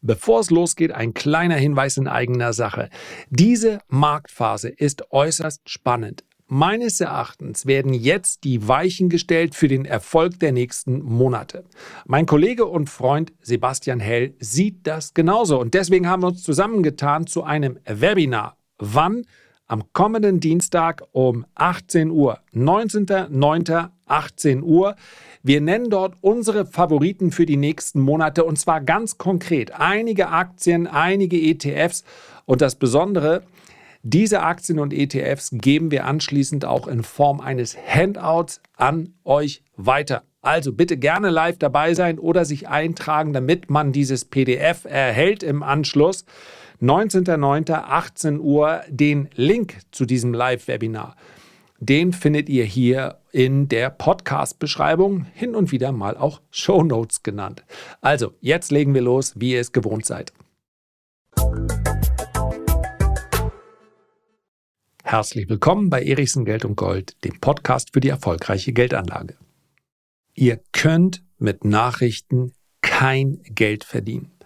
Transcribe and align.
Bevor 0.00 0.40
es 0.40 0.50
losgeht, 0.50 0.92
ein 0.92 1.12
kleiner 1.12 1.56
Hinweis 1.56 1.96
in 1.96 2.06
eigener 2.06 2.52
Sache. 2.52 2.88
Diese 3.30 3.80
Marktphase 3.88 4.68
ist 4.68 5.10
äußerst 5.10 5.68
spannend. 5.68 6.24
Meines 6.50 6.98
Erachtens 7.00 7.66
werden 7.66 7.92
jetzt 7.92 8.44
die 8.44 8.66
Weichen 8.66 9.10
gestellt 9.10 9.54
für 9.54 9.68
den 9.68 9.84
Erfolg 9.84 10.40
der 10.40 10.52
nächsten 10.52 11.02
Monate. 11.02 11.64
Mein 12.06 12.24
Kollege 12.24 12.64
und 12.64 12.88
Freund 12.88 13.34
Sebastian 13.42 14.00
Hell 14.00 14.34
sieht 14.40 14.86
das 14.86 15.12
genauso 15.12 15.60
und 15.60 15.74
deswegen 15.74 16.08
haben 16.08 16.22
wir 16.22 16.28
uns 16.28 16.42
zusammengetan 16.42 17.26
zu 17.26 17.42
einem 17.42 17.78
Webinar. 17.84 18.56
Wann? 18.78 19.26
Am 19.70 19.92
kommenden 19.92 20.40
Dienstag 20.40 21.02
um 21.12 21.44
18 21.54 22.10
Uhr, 22.10 22.40
19.09. 22.54 23.90
18 24.06 24.62
Uhr. 24.62 24.96
Wir 25.42 25.60
nennen 25.60 25.90
dort 25.90 26.14
unsere 26.22 26.64
Favoriten 26.64 27.30
für 27.30 27.44
die 27.44 27.58
nächsten 27.58 28.00
Monate 28.00 28.44
und 28.44 28.58
zwar 28.58 28.80
ganz 28.80 29.18
konkret 29.18 29.78
einige 29.78 30.28
Aktien, 30.28 30.86
einige 30.86 31.36
ETFs 31.36 32.04
und 32.46 32.62
das 32.62 32.76
Besondere, 32.76 33.42
diese 34.02 34.40
Aktien 34.40 34.78
und 34.78 34.94
ETFs 34.94 35.50
geben 35.52 35.90
wir 35.90 36.06
anschließend 36.06 36.64
auch 36.64 36.88
in 36.88 37.02
Form 37.02 37.40
eines 37.40 37.76
Handouts 37.76 38.62
an 38.76 39.12
euch 39.24 39.62
weiter. 39.76 40.22
Also 40.40 40.72
bitte 40.72 40.96
gerne 40.96 41.28
live 41.28 41.58
dabei 41.58 41.92
sein 41.92 42.18
oder 42.18 42.46
sich 42.46 42.68
eintragen, 42.68 43.34
damit 43.34 43.68
man 43.68 43.92
dieses 43.92 44.24
PDF 44.24 44.86
erhält 44.86 45.42
im 45.42 45.62
Anschluss. 45.62 46.24
19.09. 46.80 48.38
Uhr 48.38 48.82
den 48.88 49.28
Link 49.34 49.78
zu 49.90 50.04
diesem 50.04 50.32
Live-Webinar. 50.32 51.16
Den 51.80 52.12
findet 52.12 52.48
ihr 52.48 52.64
hier 52.64 53.18
in 53.32 53.68
der 53.68 53.90
Podcast-Beschreibung, 53.90 55.24
hin 55.34 55.54
und 55.54 55.72
wieder 55.72 55.92
mal 55.92 56.16
auch 56.16 56.40
Show 56.50 56.82
Notes 56.82 57.22
genannt. 57.22 57.64
Also, 58.00 58.34
jetzt 58.40 58.70
legen 58.70 58.94
wir 58.94 59.02
los, 59.02 59.34
wie 59.36 59.52
ihr 59.52 59.60
es 59.60 59.72
gewohnt 59.72 60.06
seid. 60.06 60.32
Herzlich 65.02 65.48
willkommen 65.48 65.88
bei 65.88 66.02
Erichsen 66.02 66.44
Geld 66.44 66.64
und 66.64 66.76
Gold, 66.76 67.24
dem 67.24 67.40
Podcast 67.40 67.92
für 67.92 68.00
die 68.00 68.10
erfolgreiche 68.10 68.72
Geldanlage. 68.72 69.36
Ihr 70.34 70.60
könnt 70.72 71.24
mit 71.38 71.64
Nachrichten 71.64 72.52
kein 72.82 73.40
Geld 73.42 73.84
verdienen. 73.84 74.37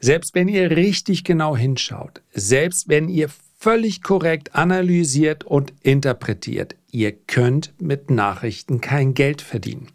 Selbst 0.00 0.34
wenn 0.34 0.48
ihr 0.48 0.70
richtig 0.70 1.24
genau 1.24 1.56
hinschaut, 1.56 2.22
selbst 2.32 2.88
wenn 2.88 3.08
ihr 3.08 3.28
völlig 3.58 4.02
korrekt 4.02 4.54
analysiert 4.54 5.44
und 5.44 5.72
interpretiert. 5.82 6.76
Ihr 6.90 7.12
könnt 7.12 7.72
mit 7.80 8.10
Nachrichten 8.10 8.80
kein 8.80 9.14
Geld 9.14 9.42
verdienen. 9.42 9.88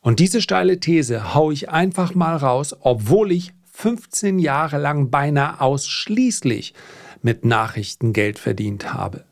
Und 0.00 0.20
diese 0.20 0.40
steile 0.40 0.80
These 0.80 1.34
haue 1.34 1.52
ich 1.52 1.68
einfach 1.68 2.14
mal 2.14 2.36
raus, 2.36 2.74
obwohl 2.80 3.32
ich 3.32 3.52
15 3.72 4.38
Jahre 4.38 4.78
lang 4.78 5.10
beinahe 5.10 5.60
ausschließlich 5.60 6.74
mit 7.22 7.44
Nachrichten 7.44 8.12
Geld 8.12 8.38
verdient 8.38 8.94
habe. 8.94 9.24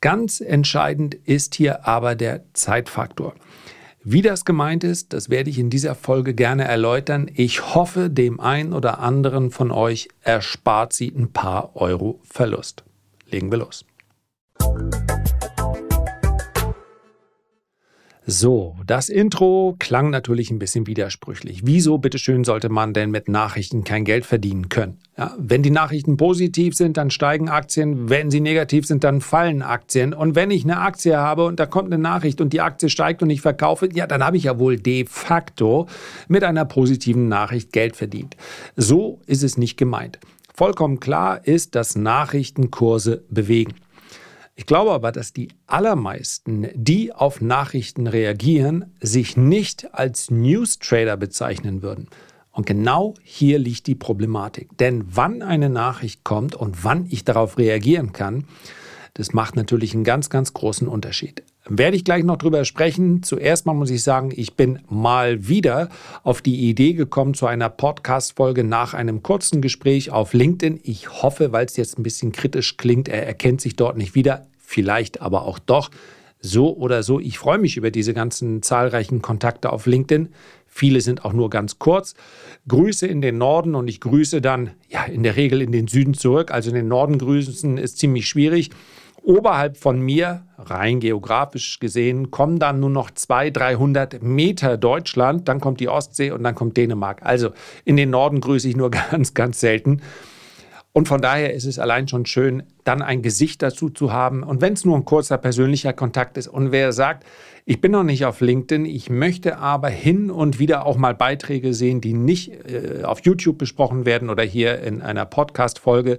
Ganz 0.00 0.40
entscheidend 0.40 1.14
ist 1.14 1.54
hier 1.54 1.86
aber 1.86 2.14
der 2.14 2.44
Zeitfaktor. 2.54 3.34
Wie 4.08 4.22
das 4.22 4.44
gemeint 4.44 4.84
ist, 4.84 5.12
das 5.14 5.30
werde 5.30 5.50
ich 5.50 5.58
in 5.58 5.68
dieser 5.68 5.96
Folge 5.96 6.32
gerne 6.32 6.62
erläutern. 6.62 7.28
Ich 7.34 7.74
hoffe, 7.74 8.08
dem 8.08 8.38
einen 8.38 8.72
oder 8.72 9.00
anderen 9.00 9.50
von 9.50 9.72
euch 9.72 10.06
erspart 10.22 10.92
sie 10.92 11.08
ein 11.08 11.32
paar 11.32 11.74
Euro 11.74 12.20
Verlust. 12.22 12.84
Legen 13.28 13.50
wir 13.50 13.58
los. 13.58 13.84
So, 18.28 18.74
das 18.84 19.08
Intro 19.08 19.76
klang 19.78 20.10
natürlich 20.10 20.50
ein 20.50 20.58
bisschen 20.58 20.88
widersprüchlich. 20.88 21.60
Wieso, 21.64 21.98
bitteschön, 21.98 22.42
sollte 22.42 22.68
man 22.68 22.92
denn 22.92 23.12
mit 23.12 23.28
Nachrichten 23.28 23.84
kein 23.84 24.04
Geld 24.04 24.26
verdienen 24.26 24.68
können? 24.68 24.98
Ja, 25.16 25.32
wenn 25.38 25.62
die 25.62 25.70
Nachrichten 25.70 26.16
positiv 26.16 26.74
sind, 26.74 26.96
dann 26.96 27.10
steigen 27.10 27.48
Aktien. 27.48 28.10
Wenn 28.10 28.32
sie 28.32 28.40
negativ 28.40 28.84
sind, 28.84 29.04
dann 29.04 29.20
fallen 29.20 29.62
Aktien. 29.62 30.12
Und 30.12 30.34
wenn 30.34 30.50
ich 30.50 30.64
eine 30.64 30.80
Aktie 30.80 31.16
habe 31.16 31.44
und 31.44 31.60
da 31.60 31.66
kommt 31.66 31.92
eine 31.92 32.02
Nachricht 32.02 32.40
und 32.40 32.52
die 32.52 32.60
Aktie 32.60 32.88
steigt 32.88 33.22
und 33.22 33.30
ich 33.30 33.42
verkaufe, 33.42 33.88
ja, 33.92 34.08
dann 34.08 34.24
habe 34.24 34.36
ich 34.36 34.42
ja 34.42 34.58
wohl 34.58 34.76
de 34.76 35.06
facto 35.08 35.86
mit 36.26 36.42
einer 36.42 36.64
positiven 36.64 37.28
Nachricht 37.28 37.72
Geld 37.72 37.94
verdient. 37.94 38.36
So 38.74 39.20
ist 39.26 39.44
es 39.44 39.56
nicht 39.56 39.76
gemeint. 39.76 40.18
Vollkommen 40.52 40.98
klar 40.98 41.46
ist, 41.46 41.76
dass 41.76 41.94
Nachrichtenkurse 41.94 43.22
bewegen. 43.30 43.74
Ich 44.58 44.64
glaube 44.64 44.92
aber, 44.92 45.12
dass 45.12 45.34
die 45.34 45.48
allermeisten, 45.66 46.68
die 46.74 47.12
auf 47.12 47.42
Nachrichten 47.42 48.06
reagieren, 48.06 48.86
sich 49.00 49.36
nicht 49.36 49.94
als 49.94 50.30
News 50.30 50.78
Trader 50.78 51.18
bezeichnen 51.18 51.82
würden. 51.82 52.08
Und 52.52 52.64
genau 52.64 53.12
hier 53.22 53.58
liegt 53.58 53.86
die 53.86 53.94
Problematik. 53.94 54.76
Denn 54.78 55.04
wann 55.08 55.42
eine 55.42 55.68
Nachricht 55.68 56.24
kommt 56.24 56.54
und 56.54 56.84
wann 56.84 57.04
ich 57.10 57.22
darauf 57.22 57.58
reagieren 57.58 58.14
kann, 58.14 58.46
das 59.12 59.34
macht 59.34 59.56
natürlich 59.56 59.92
einen 59.94 60.04
ganz, 60.04 60.30
ganz 60.30 60.54
großen 60.54 60.88
Unterschied. 60.88 61.42
Werde 61.68 61.96
ich 61.96 62.04
gleich 62.04 62.22
noch 62.22 62.36
drüber 62.36 62.64
sprechen. 62.64 63.24
Zuerst 63.24 63.66
mal 63.66 63.74
muss 63.74 63.90
ich 63.90 64.04
sagen, 64.04 64.32
ich 64.34 64.54
bin 64.54 64.78
mal 64.88 65.48
wieder 65.48 65.88
auf 66.22 66.40
die 66.40 66.68
Idee 66.68 66.92
gekommen 66.92 67.34
zu 67.34 67.46
einer 67.46 67.68
Podcast-Folge 67.68 68.62
nach 68.62 68.94
einem 68.94 69.24
kurzen 69.24 69.60
Gespräch 69.60 70.12
auf 70.12 70.32
LinkedIn. 70.32 70.78
Ich 70.84 71.22
hoffe, 71.22 71.50
weil 71.50 71.66
es 71.66 71.76
jetzt 71.76 71.98
ein 71.98 72.04
bisschen 72.04 72.30
kritisch 72.30 72.76
klingt, 72.76 73.08
er 73.08 73.26
erkennt 73.26 73.60
sich 73.60 73.74
dort 73.74 73.96
nicht 73.96 74.14
wieder. 74.14 74.46
Vielleicht 74.58 75.20
aber 75.20 75.42
auch 75.42 75.58
doch. 75.58 75.90
So 76.40 76.76
oder 76.76 77.02
so, 77.02 77.18
ich 77.18 77.38
freue 77.38 77.58
mich 77.58 77.76
über 77.76 77.90
diese 77.90 78.14
ganzen 78.14 78.62
zahlreichen 78.62 79.20
Kontakte 79.20 79.72
auf 79.72 79.86
LinkedIn. 79.86 80.28
Viele 80.68 81.00
sind 81.00 81.24
auch 81.24 81.32
nur 81.32 81.50
ganz 81.50 81.80
kurz. 81.80 82.14
Grüße 82.68 83.08
in 83.08 83.22
den 83.22 83.38
Norden 83.38 83.74
und 83.74 83.88
ich 83.88 84.00
grüße 84.00 84.40
dann 84.40 84.70
ja 84.88 85.04
in 85.04 85.24
der 85.24 85.34
Regel 85.34 85.62
in 85.62 85.72
den 85.72 85.88
Süden 85.88 86.14
zurück. 86.14 86.52
Also 86.52 86.68
in 86.68 86.76
den 86.76 86.88
Norden 86.88 87.18
grüßen 87.18 87.76
ist 87.78 87.98
ziemlich 87.98 88.28
schwierig. 88.28 88.70
Oberhalb 89.26 89.76
von 89.76 90.00
mir, 90.00 90.42
rein 90.56 91.00
geografisch 91.00 91.80
gesehen, 91.80 92.30
kommen 92.30 92.60
dann 92.60 92.78
nur 92.78 92.90
noch 92.90 93.10
200, 93.10 93.56
300 93.56 94.22
Meter 94.22 94.76
Deutschland, 94.76 95.48
dann 95.48 95.58
kommt 95.58 95.80
die 95.80 95.88
Ostsee 95.88 96.30
und 96.30 96.44
dann 96.44 96.54
kommt 96.54 96.76
Dänemark. 96.76 97.22
Also 97.24 97.50
in 97.84 97.96
den 97.96 98.10
Norden 98.10 98.40
grüße 98.40 98.68
ich 98.68 98.76
nur 98.76 98.88
ganz, 99.10 99.34
ganz 99.34 99.58
selten. 99.58 100.00
Und 100.92 101.08
von 101.08 101.20
daher 101.20 101.54
ist 101.54 101.64
es 101.64 101.80
allein 101.80 102.06
schon 102.06 102.24
schön, 102.24 102.62
dann 102.84 103.02
ein 103.02 103.20
Gesicht 103.20 103.62
dazu 103.62 103.90
zu 103.90 104.12
haben. 104.12 104.44
Und 104.44 104.60
wenn 104.60 104.74
es 104.74 104.84
nur 104.84 104.96
ein 104.96 105.04
kurzer 105.04 105.38
persönlicher 105.38 105.92
Kontakt 105.92 106.38
ist 106.38 106.46
und 106.46 106.70
wer 106.70 106.92
sagt, 106.92 107.26
ich 107.64 107.80
bin 107.80 107.90
noch 107.90 108.04
nicht 108.04 108.26
auf 108.26 108.40
LinkedIn, 108.40 108.86
ich 108.86 109.10
möchte 109.10 109.58
aber 109.58 109.88
hin 109.88 110.30
und 110.30 110.60
wieder 110.60 110.86
auch 110.86 110.96
mal 110.96 111.16
Beiträge 111.16 111.74
sehen, 111.74 112.00
die 112.00 112.12
nicht 112.12 112.52
äh, 112.70 113.02
auf 113.02 113.22
YouTube 113.24 113.58
besprochen 113.58 114.06
werden 114.06 114.30
oder 114.30 114.44
hier 114.44 114.78
in 114.82 115.02
einer 115.02 115.26
Podcast-Folge, 115.26 116.18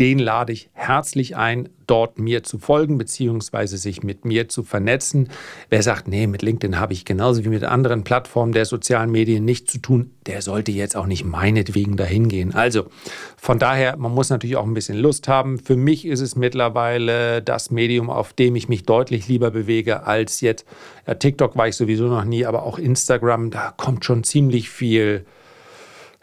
den 0.00 0.18
lade 0.18 0.54
ich 0.54 0.70
herzlich 0.72 1.36
ein, 1.36 1.68
dort 1.86 2.18
mir 2.18 2.42
zu 2.42 2.58
folgen 2.58 2.96
bzw. 2.96 3.66
sich 3.66 4.02
mit 4.02 4.24
mir 4.24 4.48
zu 4.48 4.62
vernetzen. 4.62 5.28
Wer 5.68 5.82
sagt, 5.82 6.08
nee, 6.08 6.26
mit 6.26 6.40
LinkedIn 6.40 6.80
habe 6.80 6.94
ich 6.94 7.04
genauso 7.04 7.44
wie 7.44 7.50
mit 7.50 7.64
anderen 7.64 8.02
Plattformen 8.02 8.52
der 8.52 8.64
sozialen 8.64 9.10
Medien 9.10 9.44
nichts 9.44 9.72
zu 9.72 9.78
tun, 9.78 10.12
der 10.24 10.40
sollte 10.40 10.72
jetzt 10.72 10.96
auch 10.96 11.04
nicht 11.04 11.24
meinetwegen 11.24 11.98
dahin 11.98 12.28
gehen. 12.28 12.54
Also 12.54 12.86
von 13.36 13.58
daher, 13.58 13.98
man 13.98 14.14
muss 14.14 14.30
natürlich 14.30 14.56
auch 14.56 14.64
ein 14.64 14.72
bisschen 14.72 14.96
Lust 14.96 15.28
haben. 15.28 15.58
Für 15.58 15.76
mich 15.76 16.06
ist 16.06 16.20
es 16.20 16.34
mittlerweile 16.34 17.42
das 17.42 17.70
Medium, 17.70 18.08
auf 18.08 18.32
dem 18.32 18.56
ich 18.56 18.70
mich 18.70 18.84
deutlich 18.84 19.28
lieber 19.28 19.50
bewege 19.50 20.04
als 20.04 20.40
jetzt. 20.40 20.64
Ja, 21.06 21.12
TikTok 21.12 21.56
war 21.56 21.68
ich 21.68 21.76
sowieso 21.76 22.06
noch 22.06 22.24
nie, 22.24 22.46
aber 22.46 22.62
auch 22.62 22.78
Instagram, 22.78 23.50
da 23.50 23.74
kommt 23.76 24.06
schon 24.06 24.24
ziemlich 24.24 24.70
viel, 24.70 25.26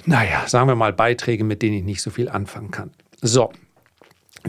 naja, 0.07 0.45
sagen 0.47 0.67
wir 0.67 0.75
mal 0.75 0.93
Beiträge, 0.93 1.43
mit 1.43 1.61
denen 1.61 1.75
ich 1.75 1.83
nicht 1.83 2.01
so 2.01 2.09
viel 2.09 2.27
anfangen 2.27 2.71
kann. 2.71 2.89
So, 3.21 3.51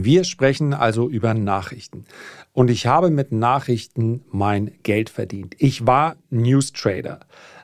wir 0.05 0.25
sprechen 0.25 0.75
also 0.75 1.09
über 1.09 1.35
Nachrichten. 1.35 2.05
Und 2.53 2.71
ich 2.71 2.87
habe 2.87 3.11
mit 3.11 3.33
Nachrichten 3.33 4.23
mein 4.31 4.73
Geld 4.83 5.11
verdient. 5.11 5.55
Ich 5.59 5.87
war 5.87 6.17
News 6.31 6.73
Trader. 6.73 7.21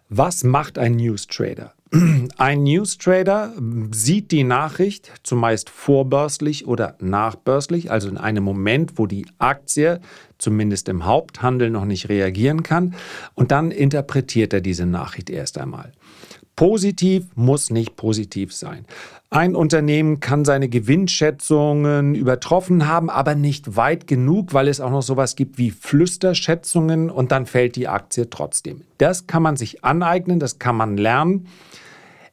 Was 0.08 0.44
macht 0.44 0.78
ein 0.78 0.96
News 0.96 1.26
Trader? 1.26 1.72
Ein 2.38 2.64
News 2.64 2.98
Trader 2.98 3.52
sieht 3.92 4.32
die 4.32 4.42
Nachricht 4.42 5.12
zumeist 5.22 5.70
vorbörslich 5.70 6.66
oder 6.66 6.96
nachbörslich, 7.00 7.90
also 7.90 8.08
in 8.08 8.18
einem 8.18 8.42
Moment, 8.42 8.98
wo 8.98 9.06
die 9.06 9.26
Aktie 9.38 10.00
zumindest 10.38 10.88
im 10.88 11.04
Haupthandel 11.04 11.70
noch 11.70 11.84
nicht 11.84 12.08
reagieren 12.08 12.64
kann, 12.64 12.96
und 13.34 13.52
dann 13.52 13.70
interpretiert 13.70 14.52
er 14.52 14.60
diese 14.60 14.86
Nachricht 14.86 15.30
erst 15.30 15.56
einmal. 15.56 15.92
Positiv 16.56 17.26
muss 17.34 17.70
nicht 17.70 17.96
positiv 17.96 18.52
sein. 18.52 18.86
Ein 19.34 19.56
Unternehmen 19.56 20.20
kann 20.20 20.44
seine 20.44 20.68
Gewinnschätzungen 20.68 22.14
übertroffen 22.14 22.86
haben, 22.86 23.10
aber 23.10 23.34
nicht 23.34 23.74
weit 23.74 24.06
genug, 24.06 24.54
weil 24.54 24.68
es 24.68 24.80
auch 24.80 24.92
noch 24.92 25.02
sowas 25.02 25.34
gibt 25.34 25.58
wie 25.58 25.72
Flüsterschätzungen 25.72 27.10
und 27.10 27.32
dann 27.32 27.44
fällt 27.44 27.74
die 27.74 27.88
Aktie 27.88 28.30
trotzdem. 28.30 28.82
Das 28.98 29.26
kann 29.26 29.42
man 29.42 29.56
sich 29.56 29.82
aneignen, 29.82 30.38
das 30.38 30.60
kann 30.60 30.76
man 30.76 30.96
lernen. 30.96 31.48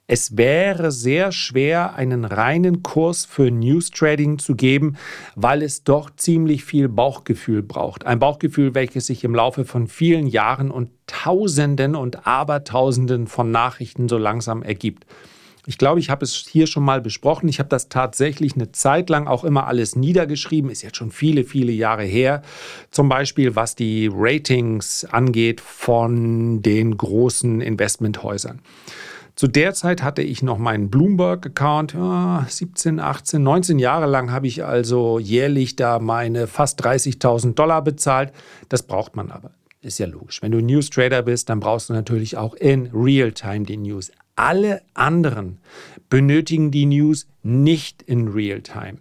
Es 0.06 0.38
wäre 0.38 0.92
sehr 0.92 1.32
schwer, 1.32 1.96
einen 1.96 2.24
reinen 2.24 2.84
Kurs 2.84 3.26
für 3.26 3.50
News 3.50 3.90
Trading 3.90 4.38
zu 4.38 4.54
geben, 4.56 4.96
weil 5.34 5.64
es 5.64 5.84
doch 5.84 6.12
ziemlich 6.16 6.66
viel 6.66 6.88
Bauchgefühl 6.88 7.64
braucht. 7.64 8.06
Ein 8.06 8.20
Bauchgefühl, 8.20 8.76
welches 8.76 9.08
sich 9.08 9.24
im 9.24 9.34
Laufe 9.34 9.66
von 9.66 9.88
vielen 9.88 10.28
Jahren 10.28 10.70
und 10.70 10.92
Tausenden 11.08 11.96
und 11.96 12.28
Abertausenden 12.28 13.26
von 13.26 13.50
Nachrichten 13.50 14.08
so 14.08 14.20
langsam 14.20 14.62
ergibt. 14.62 15.08
Ich 15.68 15.78
glaube, 15.78 16.00
ich 16.00 16.10
habe 16.10 16.26
es 16.26 16.46
hier 16.50 16.66
schon 16.66 16.84
mal 16.84 17.02
besprochen. 17.02 17.48
Ich 17.48 17.60
habe 17.60 17.70
das 17.70 17.88
tatsächlich 17.88 18.56
eine 18.56 18.72
Zeit 18.72 19.10
lang 19.10 19.28
auch 19.28 19.44
immer 19.44 19.68
alles 19.68 19.96
niedergeschrieben. 19.96 20.72
Ist 20.72 20.82
jetzt 20.82 20.98
schon 20.98 21.12
viele, 21.12 21.44
viele 21.44 21.72
Jahre 21.72 22.04
her. 22.04 22.42
Zum 22.90 23.10
Beispiel, 23.10 23.56
was 23.56 23.76
die 23.76 24.10
Ratings 24.12 25.06
angeht 25.06 25.62
von 25.62 26.62
den 26.62 26.98
großen 26.98 27.62
Investmenthäusern. 27.62 28.62
Zu 29.36 29.48
der 29.48 29.74
Zeit 29.74 30.04
hatte 30.04 30.22
ich 30.22 30.44
noch 30.44 30.58
meinen 30.58 30.90
Bloomberg-Account. 30.90 31.94
Ja, 31.94 32.46
17, 32.48 33.00
18, 33.00 33.42
19 33.42 33.80
Jahre 33.80 34.06
lang 34.06 34.32
habe 34.32 34.48
ich 34.48 34.64
also 34.64 35.20
jährlich 35.20 35.76
da 35.76 36.00
meine 36.00 36.48
fast 36.48 36.84
30.000 36.86 37.54
Dollar 37.54 37.84
bezahlt. 37.84 38.34
Das 38.68 38.84
braucht 38.84 39.16
man 39.16 39.32
aber. 39.32 39.52
Ist 39.82 40.00
ja 40.00 40.06
logisch. 40.06 40.42
Wenn 40.42 40.52
du 40.52 40.62
News 40.62 40.90
Trader 40.90 41.24
bist, 41.24 41.50
dann 41.50 41.60
brauchst 41.60 41.90
du 41.90 41.94
natürlich 41.94 42.38
auch 42.38 42.54
in 42.54 42.92
Real-Time 42.94 43.66
die 43.66 43.78
News. 43.78 44.12
Alle 44.36 44.82
anderen 44.94 45.60
benötigen 46.10 46.72
die 46.72 46.86
News 46.86 47.28
nicht 47.44 48.02
in 48.02 48.28
Real-Time. 48.28 48.98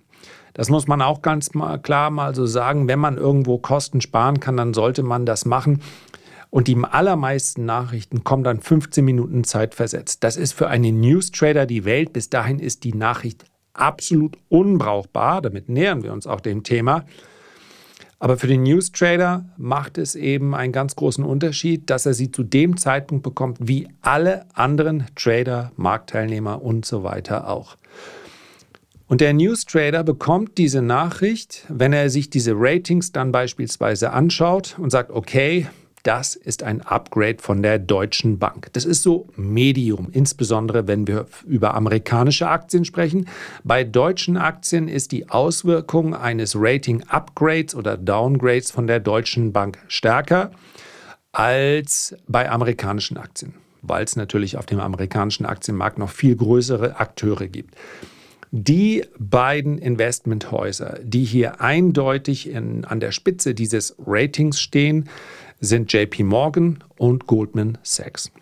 Das 0.55 0.69
muss 0.69 0.87
man 0.87 1.01
auch 1.01 1.23
ganz 1.23 1.55
mal 1.55 1.79
klar 1.79 2.11
mal 2.11 2.35
so 2.35 2.47
sagen. 2.47 2.89
Wenn 2.89 2.99
man 2.99 3.17
irgendwo 3.17 3.59
Kosten 3.59 4.01
sparen 4.01 4.41
kann, 4.41 4.57
dann 4.57 4.75
sollte 4.75 5.03
man 5.03 5.27
das 5.27 5.45
machen. 5.45 5.81
Und 6.51 6.67
die 6.67 6.77
allermeisten 6.77 7.65
Nachrichten 7.65 8.25
kommen 8.25 8.43
dann 8.43 8.61
15 8.61 9.05
Minuten 9.05 9.45
Zeit 9.45 9.75
versetzt. 9.75 10.25
Das 10.25 10.37
ist 10.37 10.53
für 10.53 10.69
einen 10.69 11.01
News 11.01 11.31
Trader 11.31 11.65
die 11.65 11.85
Welt. 11.85 12.13
Bis 12.13 12.29
dahin 12.29 12.59
ist 12.59 12.83
die 12.83 12.95
Nachricht 12.95 13.45
absolut 13.73 14.37
unbrauchbar. 14.49 15.43
Damit 15.43 15.69
nähern 15.69 16.03
wir 16.03 16.13
uns 16.13 16.27
auch 16.27 16.41
dem 16.41 16.65
Thema. 16.65 17.05
Aber 18.21 18.37
für 18.37 18.47
den 18.47 18.63
News 18.63 18.93
Trader 18.93 19.47
macht 19.57 19.97
es 19.97 20.15
eben 20.15 20.55
einen 20.55 20.73
ganz 20.75 20.95
großen 20.95 21.25
Unterschied, 21.25 21.89
dass 21.89 22.05
er 22.05 22.13
sie 22.13 22.31
zu 22.31 22.43
dem 22.43 22.77
Zeitpunkt 22.77 23.25
bekommt, 23.25 23.57
wie 23.61 23.89
alle 24.03 24.45
anderen 24.53 25.07
Trader, 25.17 25.73
Marktteilnehmer 25.77 26.63
und 26.63 26.85
so 26.85 27.03
weiter 27.03 27.49
auch. 27.49 27.77
Und 29.09 29.23
der 29.23 29.33
News 29.33 29.65
Trader 29.65 30.05
bekommt 30.05 30.59
diese 30.59 30.83
Nachricht, 30.83 31.65
wenn 31.71 31.95
er 31.95 32.11
sich 32.11 32.29
diese 32.29 32.53
Ratings 32.55 33.11
dann 33.11 33.33
beispielsweise 33.33 34.13
anschaut 34.13 34.77
und 34.79 34.91
sagt, 34.91 35.11
okay, 35.11 35.67
das 36.03 36.35
ist 36.35 36.63
ein 36.63 36.81
Upgrade 36.83 37.39
von 37.41 37.63
der 37.63 37.79
Deutschen 37.79 38.39
Bank. 38.39 38.69
Das 38.73 38.85
ist 38.85 39.03
so 39.03 39.29
Medium, 39.37 40.09
insbesondere 40.13 40.87
wenn 40.89 41.07
wir 41.07 41.27
über 41.47 41.75
amerikanische 41.75 42.49
Aktien 42.49 42.85
sprechen. 42.85 43.29
Bei 43.65 43.85
deutschen 43.85 44.37
Aktien 44.37 44.89
ist 44.89 45.13
die 45.13 45.29
Auswirkung 45.29 46.15
eines 46.15 46.57
Rating-Upgrades 46.57 47.75
oder 47.75 47.97
Downgrades 47.97 48.71
von 48.71 48.87
der 48.87 49.01
Deutschen 49.01 49.53
Bank 49.53 49.79
stärker 49.89 50.53
als 51.33 52.17
bei 52.27 52.51
amerikanischen 52.51 53.17
Aktien, 53.17 53.55
weil 53.83 54.05
es 54.05 54.17
natürlich 54.17 54.57
auf 54.57 54.67
dem 54.67 54.81
amerikanischen 54.81 55.47
Aktienmarkt 55.47 55.99
noch 55.99 56.11
viel 56.11 56.35
größere 56.35 56.99
Akteure 56.99 57.47
gibt. 57.47 57.75
Die 58.53 59.05
beiden 59.17 59.79
Investmenthäuser, 59.79 60.99
die 61.05 61.25
hier 61.25 61.61
eindeutig 61.61 62.49
in, 62.49 62.85
an 62.85 62.99
der 62.99 63.13
Spitze 63.13 63.55
dieses 63.55 63.95
Ratings 64.05 64.61
stehen, 64.61 65.09
sind 65.61 65.93
JP 65.93 66.25
Morgan 66.25 66.83
und 66.97 67.27
Goldman 67.27 67.79
Sachs. 67.83 68.33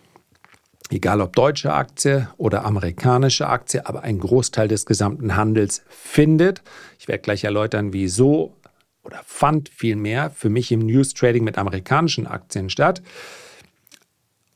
Egal 0.89 1.21
ob 1.21 1.35
deutsche 1.35 1.71
Aktie 1.71 2.29
oder 2.37 2.65
amerikanische 2.65 3.47
Aktie, 3.47 3.85
aber 3.85 4.01
ein 4.01 4.19
Großteil 4.19 4.67
des 4.67 4.85
gesamten 4.85 5.35
Handels 5.35 5.83
findet, 5.87 6.63
ich 6.97 7.07
werde 7.07 7.21
gleich 7.21 7.43
erläutern, 7.43 7.93
wieso 7.93 8.55
oder 9.03 9.21
fand 9.25 9.69
vielmehr 9.69 10.29
für 10.31 10.49
mich 10.49 10.71
im 10.71 10.79
News 10.79 11.13
Trading 11.13 11.43
mit 11.43 11.57
amerikanischen 11.57 12.25
Aktien 12.25 12.69
statt. 12.69 13.01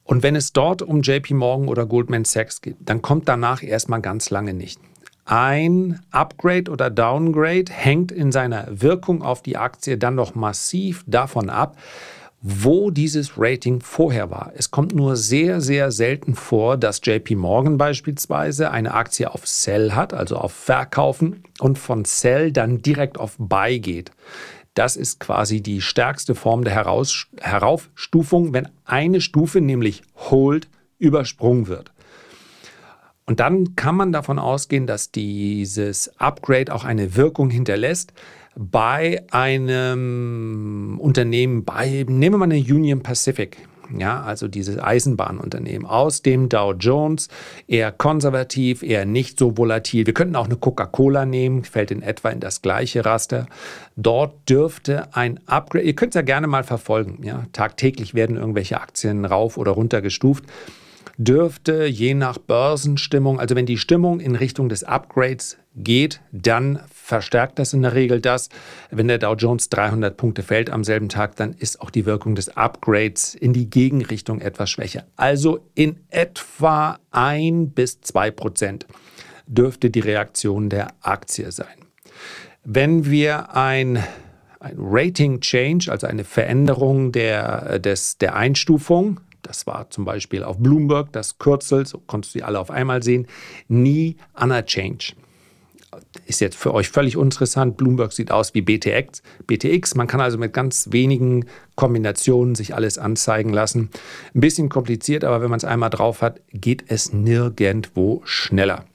Und 0.04 0.24
wenn 0.24 0.36
es 0.36 0.54
dort 0.54 0.82
um 0.82 1.02
JP 1.02 1.34
Morgan 1.36 1.68
oder 1.68 1.86
Goldman 1.86 2.26
Sachs 2.26 2.62
geht, 2.62 2.78
dann 2.80 3.02
kommt 3.02 3.28
danach 3.30 3.62
erstmal 3.62 4.02
ganz 4.02 4.30
lange 4.30 4.54
nicht. 4.54 4.80
Ein 5.26 6.02
Upgrade 6.12 6.70
oder 6.70 6.90
Downgrade 6.90 7.72
hängt 7.72 8.12
in 8.12 8.32
seiner 8.32 8.68
Wirkung 8.70 9.22
auf 9.22 9.42
die 9.42 9.56
Aktie 9.56 9.98
dann 9.98 10.16
noch 10.16 10.36
massiv 10.36 11.04
davon 11.08 11.50
ab, 11.50 11.78
wo 12.46 12.92
dieses 12.92 13.38
Rating 13.38 13.80
vorher 13.80 14.30
war. 14.30 14.52
Es 14.56 14.70
kommt 14.70 14.94
nur 14.94 15.16
sehr, 15.16 15.62
sehr 15.62 15.92
selten 15.94 16.36
vor, 16.36 16.76
dass 16.76 17.00
JP 17.02 17.38
Morgan 17.38 17.78
beispielsweise 17.78 18.70
eine 18.70 18.94
Aktie 18.94 19.34
auf 19.34 19.48
Sell 19.48 19.94
hat, 19.94 20.14
also 20.14 20.36
auf 20.36 20.52
Verkaufen, 20.52 21.46
und 21.62 21.80
von 21.80 22.04
Sell 22.04 22.52
dann 22.52 22.82
direkt 22.82 23.18
auf 23.18 23.36
Buy 23.38 23.80
geht. 23.80 24.12
Das 24.74 24.98
ist 24.98 25.22
quasi 25.22 25.62
die 25.62 25.80
stärkste 25.80 26.36
Form 26.36 26.66
der 26.66 26.74
Heraus 26.74 27.28
Heraufstufung, 27.40 28.54
wenn 28.54 28.68
eine 28.84 29.22
Stufe, 29.22 29.62
nämlich 29.62 30.04
Hold, 30.16 30.68
übersprungen 31.00 31.68
wird. 31.68 31.94
Und 33.26 33.40
dann 33.40 33.78
kann 33.78 33.96
man 33.96 34.12
davon 34.12 34.38
ausgehen, 34.38 34.86
dass 34.86 35.12
dieses 35.12 36.20
Upgrade 36.20 36.76
auch 36.76 36.84
eine 36.84 37.16
Wirkung 37.16 37.50
hinterlässt, 37.50 38.12
bei 38.56 39.24
einem 39.32 41.00
Unternehmen, 41.00 41.66
bei, 41.66 42.06
nehmen 42.08 42.36
wir 42.36 42.38
mal 42.38 42.46
eine 42.46 42.58
Union 42.58 43.02
Pacific, 43.02 43.58
ja, 43.98 44.22
also 44.24 44.48
dieses 44.48 44.80
Eisenbahnunternehmen 44.80 45.86
aus 45.86 46.22
dem 46.22 46.50
Dow 46.50 46.74
Jones, 46.74 47.28
eher 47.68 47.92
konservativ, 47.92 48.82
eher 48.82 49.06
nicht 49.06 49.38
so 49.38 49.58
volatil. 49.58 50.06
Wir 50.06 50.14
könnten 50.14 50.36
auch 50.36 50.46
eine 50.46 50.56
Coca-Cola 50.56 51.26
nehmen, 51.26 51.64
fällt 51.64 51.92
in 51.92 52.02
etwa 52.02 52.30
in 52.30 52.40
das 52.40 52.62
gleiche 52.62 53.06
Raster. 53.06 53.48
Dort 53.96 54.50
dürfte 54.50 55.14
ein 55.16 55.40
Upgrade, 55.46 55.86
ihr 55.86 55.96
könnt 55.96 56.14
es 56.14 56.16
ja 56.16 56.22
gerne 56.22 56.48
mal 56.48 56.64
verfolgen, 56.64 57.20
ja, 57.24 57.46
tagtäglich 57.54 58.14
werden 58.14 58.38
irgendwelche 58.38 58.80
Aktien 58.80 59.26
rauf 59.26 59.58
oder 59.58 59.72
runter 59.72 60.02
gestuft 60.02 60.46
dürfte 61.18 61.86
je 61.86 62.14
nach 62.14 62.38
Börsenstimmung, 62.38 63.40
also 63.40 63.56
wenn 63.56 63.66
die 63.66 63.78
Stimmung 63.78 64.20
in 64.20 64.36
Richtung 64.36 64.70
des 64.70 64.84
Upgrades 64.84 65.58
geht, 65.76 66.22
dann 66.32 66.80
verstärkt 66.92 67.60
das 67.60 67.74
in 67.74 67.82
der 67.82 67.94
Regel 67.94 68.22
das. 68.22 68.50
Wenn 68.92 69.08
der 69.08 69.18
Dow 69.18 69.34
Jones 69.34 69.70
300 69.70 70.16
Punkte 70.18 70.44
fällt 70.44 70.70
am 70.70 70.84
selben 70.84 71.10
Tag, 71.10 71.36
dann 71.36 71.54
ist 71.54 71.82
auch 71.82 71.90
die 71.90 72.06
Wirkung 72.06 72.36
des 72.36 72.56
Upgrades 72.56 73.36
in 73.36 73.54
die 73.54 73.70
Gegenrichtung 73.70 74.42
etwas 74.42 74.70
schwächer. 74.70 75.06
Also 75.16 75.68
in 75.76 76.00
etwa 76.10 77.00
ein 77.12 77.72
bis 77.72 78.02
zwei 78.02 78.32
Prozent 78.32 78.88
dürfte 79.48 79.90
die 79.90 80.00
Reaktion 80.00 80.70
der 80.70 80.94
Aktie 81.02 81.52
sein. 81.52 81.68
Wenn 82.64 83.10
wir 83.10 83.56
ein 83.56 84.04
ein 84.64 84.78
Rating 84.80 85.42
Change, 85.42 85.92
also 85.92 86.08
eine 86.08 86.24
Veränderung 86.24 87.12
der, 87.12 87.80
des, 87.80 88.18
der 88.18 88.36
Einstufung 88.36 89.20
das 89.44 89.68
war 89.68 89.90
zum 89.90 90.06
Beispiel 90.06 90.44
auf 90.44 90.58
Bloomberg 90.58 91.12
das 91.12 91.38
Kürzel, 91.38 91.86
so 91.86 92.00
konntest 92.00 92.34
du 92.34 92.40
die 92.40 92.44
alle 92.44 92.60
auf 92.60 92.72
einmal 92.72 93.04
sehen, 93.04 93.28
nie 93.68 94.18
Anna 94.34 94.64
Change. 94.64 95.14
Ist 96.26 96.42
jetzt 96.42 96.56
für 96.56 96.74
euch 96.74 96.90
völlig 96.90 97.18
uninteressant. 97.18 97.78
Bloomberg 97.78 98.14
sieht 98.14 98.32
aus 98.32 98.56
wie 98.56 98.62
BTX. 98.62 99.22
BTX, 99.46 99.94
man 99.94 100.08
kann 100.08 100.22
also 100.22 100.40
mit 100.40 100.52
ganz 100.52 100.88
wenigen 100.92 101.46
Kombinationen 101.76 102.56
sich 102.56 102.74
alles 102.74 102.98
anzeigen 102.98 103.54
lassen. 103.54 103.90
Ein 104.34 104.42
bisschen 104.42 104.70
kompliziert, 104.70 105.24
aber 105.24 105.42
wenn 105.42 105.52
man 105.52 105.58
es 105.58 105.66
einmal 105.66 105.92
drauf 105.92 106.24
hat, 106.24 106.40
geht 106.52 106.86
es 106.88 107.14
nirgendwo 107.14 108.22
schneller. 108.26 108.86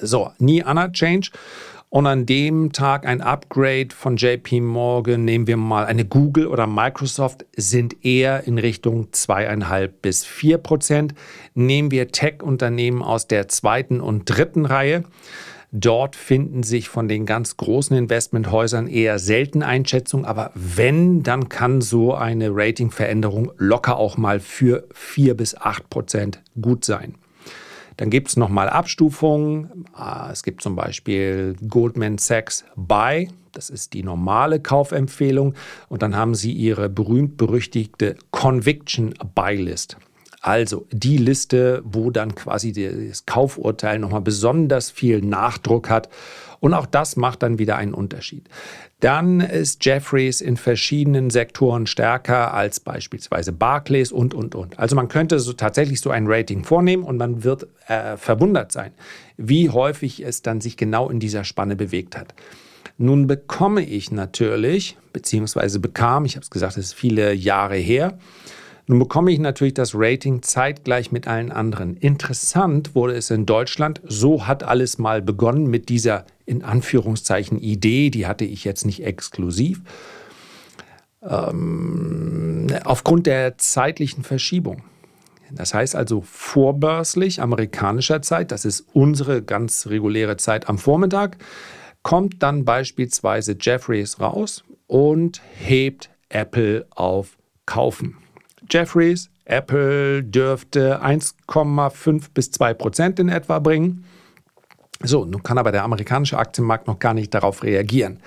So, 0.00 0.30
nie 0.38 0.62
Anna 0.62 0.90
Change 0.90 1.30
und 1.90 2.06
an 2.06 2.24
dem 2.24 2.72
Tag 2.72 3.04
ein 3.04 3.20
Upgrade 3.20 3.88
von 3.92 4.16
JP 4.16 4.60
Morgan, 4.60 5.24
nehmen 5.24 5.48
wir 5.48 5.56
mal 5.56 5.86
eine 5.86 6.04
Google 6.04 6.46
oder 6.46 6.68
Microsoft, 6.68 7.44
sind 7.56 8.04
eher 8.04 8.44
in 8.46 8.58
Richtung 8.58 9.12
zweieinhalb 9.12 10.00
bis 10.00 10.24
vier 10.24 10.58
Prozent. 10.58 11.14
Nehmen 11.54 11.90
wir 11.90 12.12
Tech-Unternehmen 12.12 13.02
aus 13.02 13.26
der 13.26 13.48
zweiten 13.48 14.00
und 14.00 14.24
dritten 14.26 14.66
Reihe. 14.66 15.02
Dort 15.72 16.14
finden 16.14 16.62
sich 16.62 16.88
von 16.88 17.08
den 17.08 17.26
ganz 17.26 17.56
großen 17.56 17.96
Investmenthäusern 17.96 18.86
eher 18.86 19.18
selten 19.18 19.64
Einschätzungen, 19.64 20.26
aber 20.26 20.52
wenn, 20.54 21.24
dann 21.24 21.48
kann 21.48 21.80
so 21.80 22.14
eine 22.14 22.50
Ratingveränderung 22.52 23.50
locker 23.56 23.96
auch 23.96 24.16
mal 24.16 24.38
für 24.38 24.86
vier 24.94 25.36
bis 25.36 25.56
acht 25.56 25.90
Prozent 25.90 26.40
gut 26.60 26.84
sein. 26.84 27.16
Dann 28.00 28.08
gibt 28.08 28.28
es 28.28 28.38
nochmal 28.38 28.70
Abstufungen. 28.70 29.84
Ah, 29.92 30.30
es 30.32 30.42
gibt 30.42 30.62
zum 30.62 30.74
Beispiel 30.74 31.54
Goldman 31.68 32.16
Sachs 32.16 32.64
Buy. 32.74 33.28
Das 33.52 33.68
ist 33.68 33.92
die 33.92 34.02
normale 34.02 34.58
Kaufempfehlung. 34.58 35.54
Und 35.90 36.00
dann 36.00 36.16
haben 36.16 36.34
sie 36.34 36.50
ihre 36.50 36.88
berühmt-berüchtigte 36.88 38.16
Conviction 38.30 39.12
Buy 39.34 39.56
List. 39.56 39.98
Also 40.40 40.86
die 40.90 41.18
Liste, 41.18 41.82
wo 41.84 42.10
dann 42.10 42.34
quasi 42.34 42.72
das 42.72 43.26
Kaufurteil 43.26 43.98
nochmal 43.98 44.22
besonders 44.22 44.90
viel 44.90 45.20
Nachdruck 45.20 45.90
hat 45.90 46.08
und 46.60 46.74
auch 46.74 46.86
das 46.86 47.16
macht 47.16 47.42
dann 47.42 47.58
wieder 47.58 47.76
einen 47.76 47.94
Unterschied. 47.94 48.48
Dann 49.00 49.40
ist 49.40 49.84
Jeffries 49.84 50.42
in 50.42 50.58
verschiedenen 50.58 51.30
Sektoren 51.30 51.86
stärker 51.86 52.52
als 52.52 52.80
beispielsweise 52.80 53.52
Barclays 53.52 54.12
und, 54.12 54.34
und, 54.34 54.54
und. 54.54 54.78
Also 54.78 54.94
man 54.94 55.08
könnte 55.08 55.40
so 55.40 55.54
tatsächlich 55.54 56.00
so 56.00 56.10
ein 56.10 56.26
Rating 56.26 56.64
vornehmen 56.64 57.02
und 57.02 57.16
man 57.16 57.44
wird 57.44 57.66
äh, 57.88 58.18
verwundert 58.18 58.72
sein, 58.72 58.92
wie 59.38 59.70
häufig 59.70 60.24
es 60.24 60.42
dann 60.42 60.60
sich 60.60 60.76
genau 60.76 61.08
in 61.08 61.18
dieser 61.18 61.44
Spanne 61.44 61.76
bewegt 61.76 62.16
hat. 62.16 62.34
Nun 62.98 63.26
bekomme 63.26 63.82
ich 63.82 64.12
natürlich, 64.12 64.98
beziehungsweise 65.14 65.80
bekam, 65.80 66.26
ich 66.26 66.36
habe 66.36 66.44
es 66.44 66.50
gesagt, 66.50 66.76
es 66.76 66.86
ist 66.86 66.94
viele 66.94 67.32
Jahre 67.32 67.76
her, 67.76 68.18
Nun 68.90 68.98
bekomme 68.98 69.30
ich 69.30 69.38
natürlich 69.38 69.74
das 69.74 69.92
Rating 69.94 70.42
zeitgleich 70.42 71.12
mit 71.12 71.28
allen 71.28 71.52
anderen. 71.52 71.96
Interessant 71.96 72.96
wurde 72.96 73.14
es 73.14 73.30
in 73.30 73.46
Deutschland. 73.46 74.00
So 74.02 74.48
hat 74.48 74.64
alles 74.64 74.98
mal 74.98 75.22
begonnen 75.22 75.68
mit 75.68 75.88
dieser 75.88 76.26
in 76.44 76.64
Anführungszeichen 76.64 77.56
Idee. 77.56 78.10
Die 78.10 78.26
hatte 78.26 78.44
ich 78.44 78.64
jetzt 78.64 78.84
nicht 78.84 79.04
exklusiv. 79.04 79.80
Ähm, 81.22 82.66
aufgrund 82.82 83.28
der 83.28 83.58
zeitlichen 83.58 84.24
Verschiebung. 84.24 84.82
Das 85.52 85.72
heißt 85.72 85.94
also 85.94 86.22
vorbörslich 86.22 87.40
amerikanischer 87.40 88.22
Zeit, 88.22 88.50
das 88.50 88.64
ist 88.64 88.86
unsere 88.92 89.40
ganz 89.40 89.86
reguläre 89.86 90.36
Zeit 90.36 90.68
am 90.68 90.78
Vormittag, 90.78 91.36
kommt 92.02 92.42
dann 92.42 92.64
beispielsweise 92.64 93.56
Jeffries 93.60 94.18
raus 94.18 94.64
und 94.88 95.42
hebt 95.60 96.10
Apple 96.28 96.88
auf 96.90 97.38
Kaufen. 97.66 98.16
Jeffries, 98.70 99.28
Apple 99.44 100.22
dürfte 100.22 101.02
1,5 101.02 102.28
bis 102.32 102.50
2 102.52 102.74
Prozent 102.74 103.18
in 103.18 103.28
etwa 103.28 103.58
bringen. 103.58 104.04
So, 105.02 105.24
nun 105.24 105.42
kann 105.42 105.56
aber 105.56 105.72
der 105.72 105.84
amerikanische 105.84 106.36
Aktienmarkt 106.36 106.86
noch 106.86 106.98
gar 106.98 107.14
nicht 107.14 107.32
darauf 107.32 107.62
reagieren. 107.62 108.18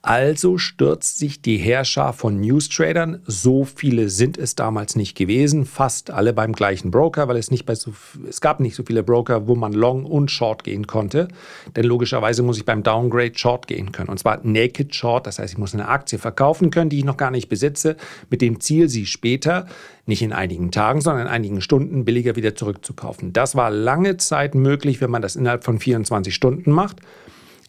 Also 0.00 0.58
stürzt 0.58 1.18
sich 1.18 1.42
die 1.42 1.56
Herrscher 1.56 2.12
von 2.12 2.40
News-Tradern. 2.40 3.20
So 3.26 3.64
viele 3.64 4.08
sind 4.08 4.38
es 4.38 4.54
damals 4.54 4.94
nicht 4.94 5.16
gewesen, 5.16 5.66
fast 5.66 6.12
alle 6.12 6.32
beim 6.32 6.52
gleichen 6.52 6.92
Broker, 6.92 7.26
weil 7.26 7.36
es 7.36 7.50
nicht 7.50 7.66
bei 7.66 7.74
so, 7.74 7.92
es 8.28 8.40
gab 8.40 8.60
nicht 8.60 8.76
so 8.76 8.84
viele 8.84 9.02
Broker, 9.02 9.48
wo 9.48 9.56
man 9.56 9.72
Long 9.72 10.04
und 10.04 10.30
Short 10.30 10.62
gehen 10.62 10.86
konnte. 10.86 11.26
Denn 11.74 11.84
logischerweise 11.84 12.44
muss 12.44 12.58
ich 12.58 12.64
beim 12.64 12.84
Downgrade 12.84 13.36
Short 13.36 13.66
gehen 13.66 13.90
können. 13.90 14.08
Und 14.08 14.20
zwar 14.20 14.38
Naked 14.44 14.94
Short, 14.94 15.26
das 15.26 15.40
heißt, 15.40 15.54
ich 15.54 15.58
muss 15.58 15.74
eine 15.74 15.88
Aktie 15.88 16.20
verkaufen 16.20 16.70
können, 16.70 16.90
die 16.90 16.98
ich 16.98 17.04
noch 17.04 17.16
gar 17.16 17.32
nicht 17.32 17.48
besitze, 17.48 17.96
mit 18.30 18.40
dem 18.40 18.60
Ziel, 18.60 18.88
sie 18.88 19.04
später 19.06 19.66
nicht 20.06 20.22
in 20.22 20.32
einigen 20.32 20.70
Tagen, 20.70 21.00
sondern 21.00 21.26
in 21.26 21.32
einigen 21.32 21.60
Stunden 21.60 22.04
billiger 22.04 22.36
wieder 22.36 22.54
zurückzukaufen. 22.54 23.32
Das 23.32 23.54
war 23.54 23.70
lange 23.70 24.16
Zeit 24.16 24.54
möglich, 24.54 25.00
wenn 25.00 25.10
man 25.10 25.22
das 25.22 25.36
innerhalb 25.36 25.64
von 25.64 25.78
24 25.78 26.10
Stunden 26.28 26.70
macht. 26.70 26.98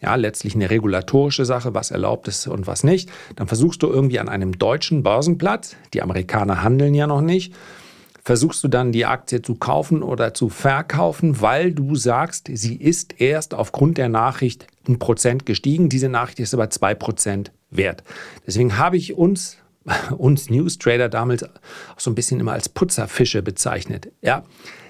Ja, 0.02 0.16
letztlich 0.16 0.54
eine 0.54 0.68
regulatorische 0.68 1.44
Sache, 1.44 1.74
was 1.74 1.92
erlaubt 1.92 2.26
ist 2.28 2.48
und 2.48 2.66
was 2.66 2.82
nicht. 2.82 3.10
Dann 3.36 3.46
versuchst 3.46 3.82
du 3.82 3.88
irgendwie 3.88 4.18
an 4.18 4.28
einem 4.28 4.58
deutschen 4.58 5.02
Börsenplatz, 5.02 5.76
die 5.94 6.02
Amerikaner 6.02 6.62
handeln 6.62 6.92
ja 6.92 7.06
noch 7.06 7.20
nicht, 7.20 7.54
versuchst 8.24 8.62
du 8.64 8.68
dann 8.68 8.92
die 8.92 9.06
Aktie 9.06 9.42
zu 9.42 9.54
kaufen 9.54 10.02
oder 10.02 10.34
zu 10.34 10.48
verkaufen, 10.48 11.40
weil 11.40 11.72
du 11.72 11.94
sagst, 11.94 12.48
sie 12.52 12.76
ist 12.76 13.20
erst 13.20 13.54
aufgrund 13.54 13.96
der 13.96 14.08
Nachricht 14.08 14.66
ein 14.88 14.98
Prozent 14.98 15.46
gestiegen. 15.46 15.88
Diese 15.88 16.08
Nachricht 16.08 16.40
ist 16.40 16.54
aber 16.54 16.68
zwei 16.70 16.94
Prozent 16.94 17.52
wert. 17.70 18.02
Deswegen 18.46 18.78
habe 18.78 18.96
ich 18.96 19.14
uns 19.14 19.58
uns 20.16 20.50
News 20.50 20.78
Trader 20.78 21.08
damals 21.08 21.42
auch 21.44 21.48
so 21.98 22.10
ein 22.10 22.14
bisschen 22.14 22.40
immer 22.40 22.52
als 22.52 22.68
Putzerfische 22.68 23.42
bezeichnet. 23.42 24.12
Ja, 24.20 24.44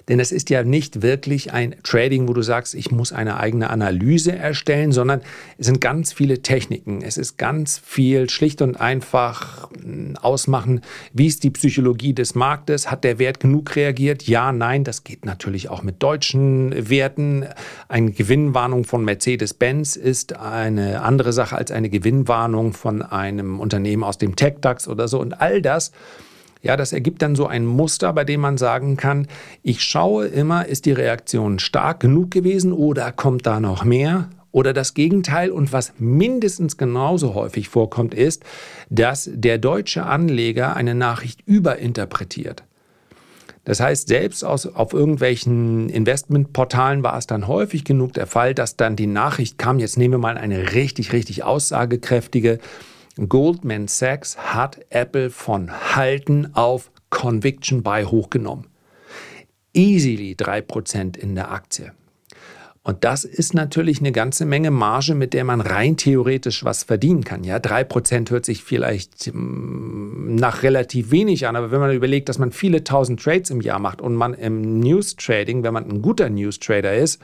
denn 0.08 0.20
es 0.20 0.32
ist 0.32 0.50
ja 0.50 0.62
nicht 0.62 1.02
wirklich 1.02 1.52
ein 1.52 1.76
Trading, 1.82 2.28
wo 2.28 2.32
du 2.32 2.42
sagst, 2.42 2.74
ich 2.74 2.90
muss 2.90 3.12
eine 3.12 3.38
eigene 3.38 3.70
Analyse 3.70 4.32
erstellen, 4.32 4.92
sondern 4.92 5.20
es 5.58 5.66
sind 5.66 5.80
ganz 5.80 6.12
viele 6.12 6.42
Techniken. 6.42 7.02
Es 7.02 7.16
ist 7.16 7.36
ganz 7.38 7.78
viel 7.78 8.28
schlicht 8.30 8.62
und 8.62 8.80
einfach 8.80 9.70
hm, 9.70 10.16
ausmachen, 10.20 10.80
wie 11.12 11.26
ist 11.26 11.44
die 11.44 11.50
Psychologie 11.50 12.14
des 12.14 12.34
Marktes? 12.34 12.90
Hat 12.90 13.04
der 13.04 13.18
Wert 13.18 13.40
genug 13.40 13.76
reagiert? 13.76 14.26
Ja, 14.26 14.52
nein, 14.52 14.84
das 14.84 15.04
geht 15.04 15.24
natürlich 15.24 15.68
auch 15.68 15.82
mit 15.82 16.02
deutschen 16.02 16.88
Werten. 16.88 17.46
Eine 17.88 18.12
Gewinnwarnung 18.12 18.84
von 18.84 19.04
Mercedes-Benz 19.04 19.96
ist 19.96 20.36
eine 20.36 21.02
andere 21.02 21.32
Sache 21.32 21.56
als 21.56 21.70
eine 21.70 21.90
Gewinnwarnung 21.90 22.72
von 22.72 23.02
einem 23.02 23.60
Unternehmen 23.60 24.04
aus 24.04 24.18
dem 24.18 24.36
Tech-DAX 24.36 24.88
oder 24.88 25.08
so. 25.08 25.20
Und 25.20 25.40
all 25.40 25.62
das 25.62 25.92
ja, 26.62 26.76
das 26.76 26.92
ergibt 26.92 27.22
dann 27.22 27.34
so 27.34 27.46
ein 27.46 27.66
Muster, 27.66 28.12
bei 28.12 28.24
dem 28.24 28.40
man 28.40 28.56
sagen 28.56 28.96
kann, 28.96 29.26
ich 29.62 29.82
schaue 29.82 30.26
immer, 30.26 30.66
ist 30.66 30.86
die 30.86 30.92
Reaktion 30.92 31.58
stark 31.58 32.00
genug 32.00 32.30
gewesen 32.30 32.72
oder 32.72 33.10
kommt 33.12 33.46
da 33.46 33.60
noch 33.60 33.84
mehr? 33.84 34.30
Oder 34.52 34.72
das 34.74 34.94
Gegenteil 34.94 35.50
und 35.50 35.72
was 35.72 35.94
mindestens 35.98 36.76
genauso 36.76 37.34
häufig 37.34 37.68
vorkommt, 37.68 38.14
ist, 38.14 38.44
dass 38.90 39.28
der 39.32 39.58
deutsche 39.58 40.04
Anleger 40.04 40.76
eine 40.76 40.94
Nachricht 40.94 41.40
überinterpretiert. 41.46 42.62
Das 43.64 43.80
heißt, 43.80 44.08
selbst 44.08 44.44
aus, 44.44 44.66
auf 44.66 44.92
irgendwelchen 44.92 45.88
Investmentportalen 45.88 47.02
war 47.02 47.16
es 47.16 47.26
dann 47.26 47.46
häufig 47.46 47.84
genug 47.84 48.12
der 48.12 48.26
Fall, 48.26 48.54
dass 48.54 48.76
dann 48.76 48.96
die 48.96 49.06
Nachricht 49.06 49.56
kam, 49.56 49.78
jetzt 49.78 49.96
nehmen 49.96 50.14
wir 50.14 50.18
mal 50.18 50.36
eine 50.36 50.74
richtig, 50.74 51.12
richtig 51.12 51.44
aussagekräftige 51.44 52.58
Goldman 53.16 53.88
Sachs 53.88 54.38
hat 54.38 54.86
Apple 54.88 55.30
von 55.30 55.70
Halten 55.94 56.54
auf 56.54 56.90
Conviction 57.10 57.82
Buy 57.82 58.04
hochgenommen. 58.04 58.66
Easily 59.74 60.34
3% 60.38 61.18
in 61.18 61.34
der 61.34 61.50
Aktie. 61.50 61.92
Und 62.84 63.04
das 63.04 63.24
ist 63.24 63.54
natürlich 63.54 64.00
eine 64.00 64.10
ganze 64.10 64.44
Menge 64.44 64.72
Marge, 64.72 65.14
mit 65.14 65.34
der 65.34 65.44
man 65.44 65.60
rein 65.60 65.96
theoretisch 65.96 66.64
was 66.64 66.82
verdienen 66.82 67.22
kann. 67.22 67.44
Ja, 67.44 67.58
3% 67.58 68.30
hört 68.30 68.44
sich 68.44 68.64
vielleicht 68.64 69.32
mm, 69.32 70.34
nach 70.34 70.64
relativ 70.64 71.12
wenig 71.12 71.46
an, 71.46 71.54
aber 71.54 71.70
wenn 71.70 71.78
man 71.78 71.94
überlegt, 71.94 72.28
dass 72.28 72.38
man 72.38 72.50
viele 72.50 72.82
tausend 72.82 73.22
Trades 73.22 73.50
im 73.50 73.60
Jahr 73.60 73.78
macht 73.78 74.00
und 74.00 74.16
man 74.16 74.34
im 74.34 74.80
News 74.80 75.14
Trading, 75.14 75.62
wenn 75.62 75.74
man 75.74 75.88
ein 75.88 76.02
guter 76.02 76.28
News 76.28 76.58
Trader 76.58 76.94
ist, 76.94 77.22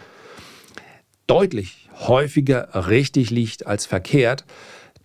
deutlich 1.26 1.88
häufiger 2.06 2.86
richtig 2.88 3.30
liegt 3.30 3.66
als 3.66 3.84
verkehrt, 3.84 4.44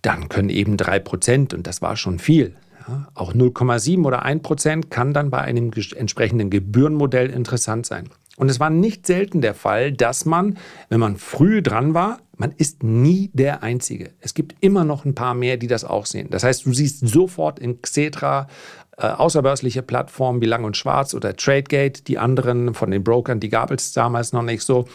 dann 0.04 0.28
können 0.28 0.50
eben 0.50 0.76
3%, 0.76 1.54
und 1.54 1.66
das 1.66 1.82
war 1.82 1.96
schon 1.96 2.18
viel, 2.18 2.54
ja, 2.86 3.08
auch 3.14 3.32
0,7 3.32 4.04
oder 4.04 4.24
1% 4.24 4.88
kann 4.90 5.14
dann 5.14 5.30
bei 5.30 5.38
einem 5.38 5.70
entsprechenden 5.96 6.50
Gebührenmodell 6.50 7.30
interessant 7.30 7.86
sein. 7.86 8.10
Und 8.36 8.50
es 8.50 8.58
war 8.60 8.68
nicht 8.68 9.06
selten 9.06 9.40
der 9.40 9.54
Fall, 9.54 9.92
dass 9.92 10.24
man, 10.24 10.58
wenn 10.88 11.00
man 11.00 11.16
früh 11.16 11.62
dran 11.62 11.94
war, 11.94 12.18
man 12.36 12.50
ist 12.50 12.82
nie 12.82 13.30
der 13.32 13.62
Einzige. 13.62 14.10
Es 14.20 14.34
gibt 14.34 14.56
immer 14.60 14.84
noch 14.84 15.04
ein 15.04 15.14
paar 15.14 15.34
mehr, 15.34 15.56
die 15.56 15.68
das 15.68 15.84
auch 15.84 16.04
sehen. 16.04 16.28
Das 16.30 16.42
heißt, 16.42 16.66
du 16.66 16.74
siehst 16.74 17.06
sofort 17.06 17.60
in 17.60 17.80
Xetra 17.80 18.48
äh, 18.96 19.06
außerbörsliche 19.06 19.82
Plattformen 19.82 20.40
wie 20.40 20.46
Lang 20.46 20.64
und 20.64 20.76
Schwarz 20.76 21.14
oder 21.14 21.36
Tradegate, 21.36 22.02
die 22.02 22.18
anderen 22.18 22.74
von 22.74 22.90
den 22.90 23.04
Brokern, 23.04 23.38
die 23.38 23.48
gab 23.48 23.70
es 23.70 23.92
damals 23.92 24.32
noch 24.32 24.42
nicht 24.42 24.62
so. 24.62 24.86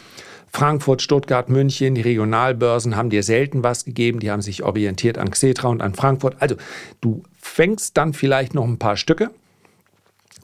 Frankfurt, 0.51 1.01
Stuttgart, 1.01 1.49
München, 1.49 1.95
die 1.95 2.01
Regionalbörsen 2.01 2.95
haben 2.95 3.09
dir 3.09 3.23
selten 3.23 3.63
was 3.63 3.85
gegeben. 3.85 4.19
Die 4.19 4.31
haben 4.31 4.41
sich 4.41 4.63
orientiert 4.63 5.17
an 5.17 5.29
Xetra 5.29 5.67
und 5.67 5.81
an 5.81 5.93
Frankfurt. 5.93 6.37
Also 6.39 6.55
du 7.01 7.23
fängst 7.39 7.97
dann 7.97 8.13
vielleicht 8.13 8.53
noch 8.53 8.65
ein 8.65 8.79
paar 8.79 8.97
Stücke 8.97 9.29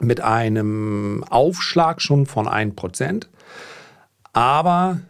mit 0.00 0.20
einem 0.20 1.24
Aufschlag 1.28 2.00
schon 2.00 2.26
von 2.26 2.46
1%. 2.46 3.26
Aber 4.32 5.00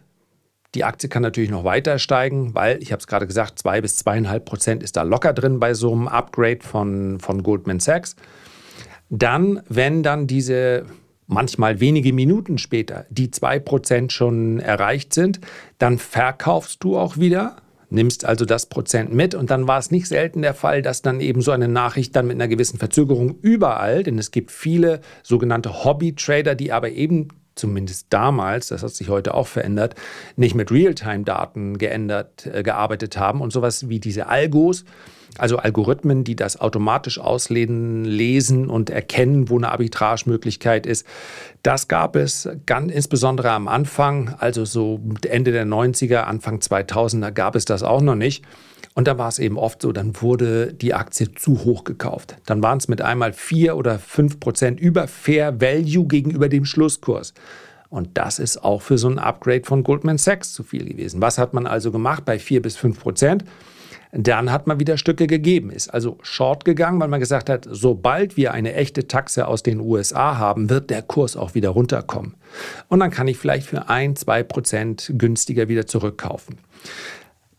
die 0.75 0.83
Aktie 0.83 1.09
kann 1.09 1.23
natürlich 1.23 1.49
noch 1.49 1.63
weiter 1.63 1.99
steigen, 1.99 2.53
weil, 2.55 2.81
ich 2.81 2.91
habe 2.91 2.99
es 2.99 3.07
gerade 3.07 3.27
gesagt, 3.27 3.59
2 3.59 3.81
bis 3.81 3.97
2,5 4.05 4.39
Prozent 4.39 4.83
ist 4.83 4.95
da 4.95 5.03
locker 5.03 5.33
drin 5.33 5.59
bei 5.59 5.73
so 5.73 5.91
einem 5.91 6.07
Upgrade 6.07 6.59
von, 6.61 7.19
von 7.19 7.43
Goldman 7.43 7.79
Sachs. 7.79 8.15
Dann, 9.09 9.61
wenn 9.69 10.03
dann 10.03 10.27
diese 10.27 10.85
manchmal 11.27 11.79
wenige 11.79 12.13
Minuten 12.13 12.57
später 12.57 13.05
die 13.09 13.27
2% 13.27 14.11
schon 14.11 14.59
erreicht 14.59 15.13
sind, 15.13 15.39
dann 15.77 15.97
verkaufst 15.99 16.83
du 16.83 16.97
auch 16.97 17.17
wieder, 17.17 17.57
nimmst 17.89 18.25
also 18.25 18.45
das 18.45 18.65
Prozent 18.65 19.13
mit 19.13 19.35
und 19.35 19.49
dann 19.49 19.67
war 19.67 19.77
es 19.77 19.91
nicht 19.91 20.07
selten 20.07 20.41
der 20.41 20.53
Fall, 20.53 20.81
dass 20.81 21.01
dann 21.01 21.21
eben 21.21 21.41
so 21.41 21.51
eine 21.51 21.67
Nachricht 21.67 22.15
dann 22.15 22.27
mit 22.27 22.35
einer 22.35 22.47
gewissen 22.47 22.79
Verzögerung 22.79 23.37
überall, 23.41 24.03
denn 24.03 24.17
es 24.17 24.31
gibt 24.31 24.51
viele 24.51 25.01
sogenannte 25.23 25.83
Hobby-Trader, 25.83 26.55
die 26.55 26.71
aber 26.71 26.89
eben 26.89 27.29
zumindest 27.55 28.07
damals, 28.09 28.67
das 28.67 28.83
hat 28.83 28.91
sich 28.91 29.09
heute 29.09 29.33
auch 29.33 29.47
verändert, 29.47 29.95
nicht 30.35 30.55
mit 30.55 30.71
Realtime-Daten 30.71 31.77
geändert, 31.77 32.45
äh, 32.45 32.63
gearbeitet 32.63 33.17
haben 33.17 33.41
und 33.41 33.51
sowas 33.51 33.89
wie 33.89 33.99
diese 33.99 34.27
Algos, 34.27 34.85
also 35.37 35.57
Algorithmen, 35.57 36.23
die 36.23 36.35
das 36.35 36.59
automatisch 36.59 37.19
auslesen, 37.19 38.05
lesen 38.05 38.69
und 38.69 38.89
erkennen, 38.89 39.49
wo 39.49 39.57
eine 39.57 39.71
Arbitragemöglichkeit 39.71 40.85
ist. 40.85 41.05
Das 41.63 41.87
gab 41.87 42.15
es 42.15 42.49
ganz 42.65 42.91
insbesondere 42.91 43.51
am 43.51 43.67
Anfang, 43.67 44.35
also 44.39 44.65
so 44.65 44.99
Ende 45.27 45.51
der 45.51 45.65
90er, 45.65 46.21
Anfang 46.21 46.59
2000er 46.59 47.31
gab 47.31 47.55
es 47.55 47.65
das 47.65 47.83
auch 47.83 48.01
noch 48.01 48.15
nicht. 48.15 48.43
Und 48.93 49.07
da 49.07 49.17
war 49.17 49.27
es 49.27 49.37
eben 49.37 49.57
oft 49.57 49.83
so, 49.83 49.91
dann 49.91 50.19
wurde 50.21 50.73
die 50.73 50.95
Aktie 50.95 51.31
zu 51.33 51.63
hoch 51.65 51.83
gekauft. 51.83 52.37
Dann 52.45 52.63
waren 52.63 52.79
es 52.79 52.87
mit 52.87 53.01
einmal 53.01 53.31
vier 53.31 53.77
oder 53.77 53.99
fünf 53.99 54.39
Prozent 54.39 54.79
über 54.79 55.07
Fair 55.07 55.61
Value 55.61 56.07
gegenüber 56.07 56.49
dem 56.49 56.65
Schlusskurs. 56.65 57.33
Und 57.89 58.17
das 58.17 58.39
ist 58.39 58.63
auch 58.63 58.81
für 58.81 58.97
so 58.97 59.07
ein 59.07 59.19
Upgrade 59.19 59.63
von 59.65 59.83
Goldman 59.83 60.17
Sachs 60.17 60.51
zu 60.51 60.63
viel 60.63 60.85
gewesen. 60.85 61.21
Was 61.21 61.37
hat 61.37 61.53
man 61.53 61.67
also 61.67 61.91
gemacht 61.91 62.25
bei 62.25 62.39
vier 62.39 62.61
bis 62.61 62.75
fünf 62.75 62.99
Prozent? 62.99 63.45
Dann 64.11 64.51
hat 64.51 64.67
man 64.67 64.79
wieder 64.79 64.97
Stücke 64.97 65.27
gegeben, 65.27 65.69
ist 65.69 65.89
also 65.89 66.17
short 66.21 66.65
gegangen, 66.65 66.99
weil 66.99 67.07
man 67.07 67.19
gesagt 67.19 67.49
hat, 67.49 67.67
sobald 67.69 68.37
wir 68.37 68.53
eine 68.53 68.73
echte 68.73 69.07
Taxe 69.07 69.47
aus 69.47 69.63
den 69.63 69.79
USA 69.79 70.37
haben, 70.37 70.69
wird 70.69 70.89
der 70.89 71.01
Kurs 71.01 71.35
auch 71.35 71.55
wieder 71.55 71.69
runterkommen. 71.69 72.35
Und 72.87 72.99
dann 72.99 73.11
kann 73.11 73.27
ich 73.27 73.37
vielleicht 73.37 73.67
für 73.67 73.89
ein, 73.89 74.15
zwei 74.15 74.43
Prozent 74.43 75.13
günstiger 75.17 75.67
wieder 75.67 75.87
zurückkaufen. 75.87 76.57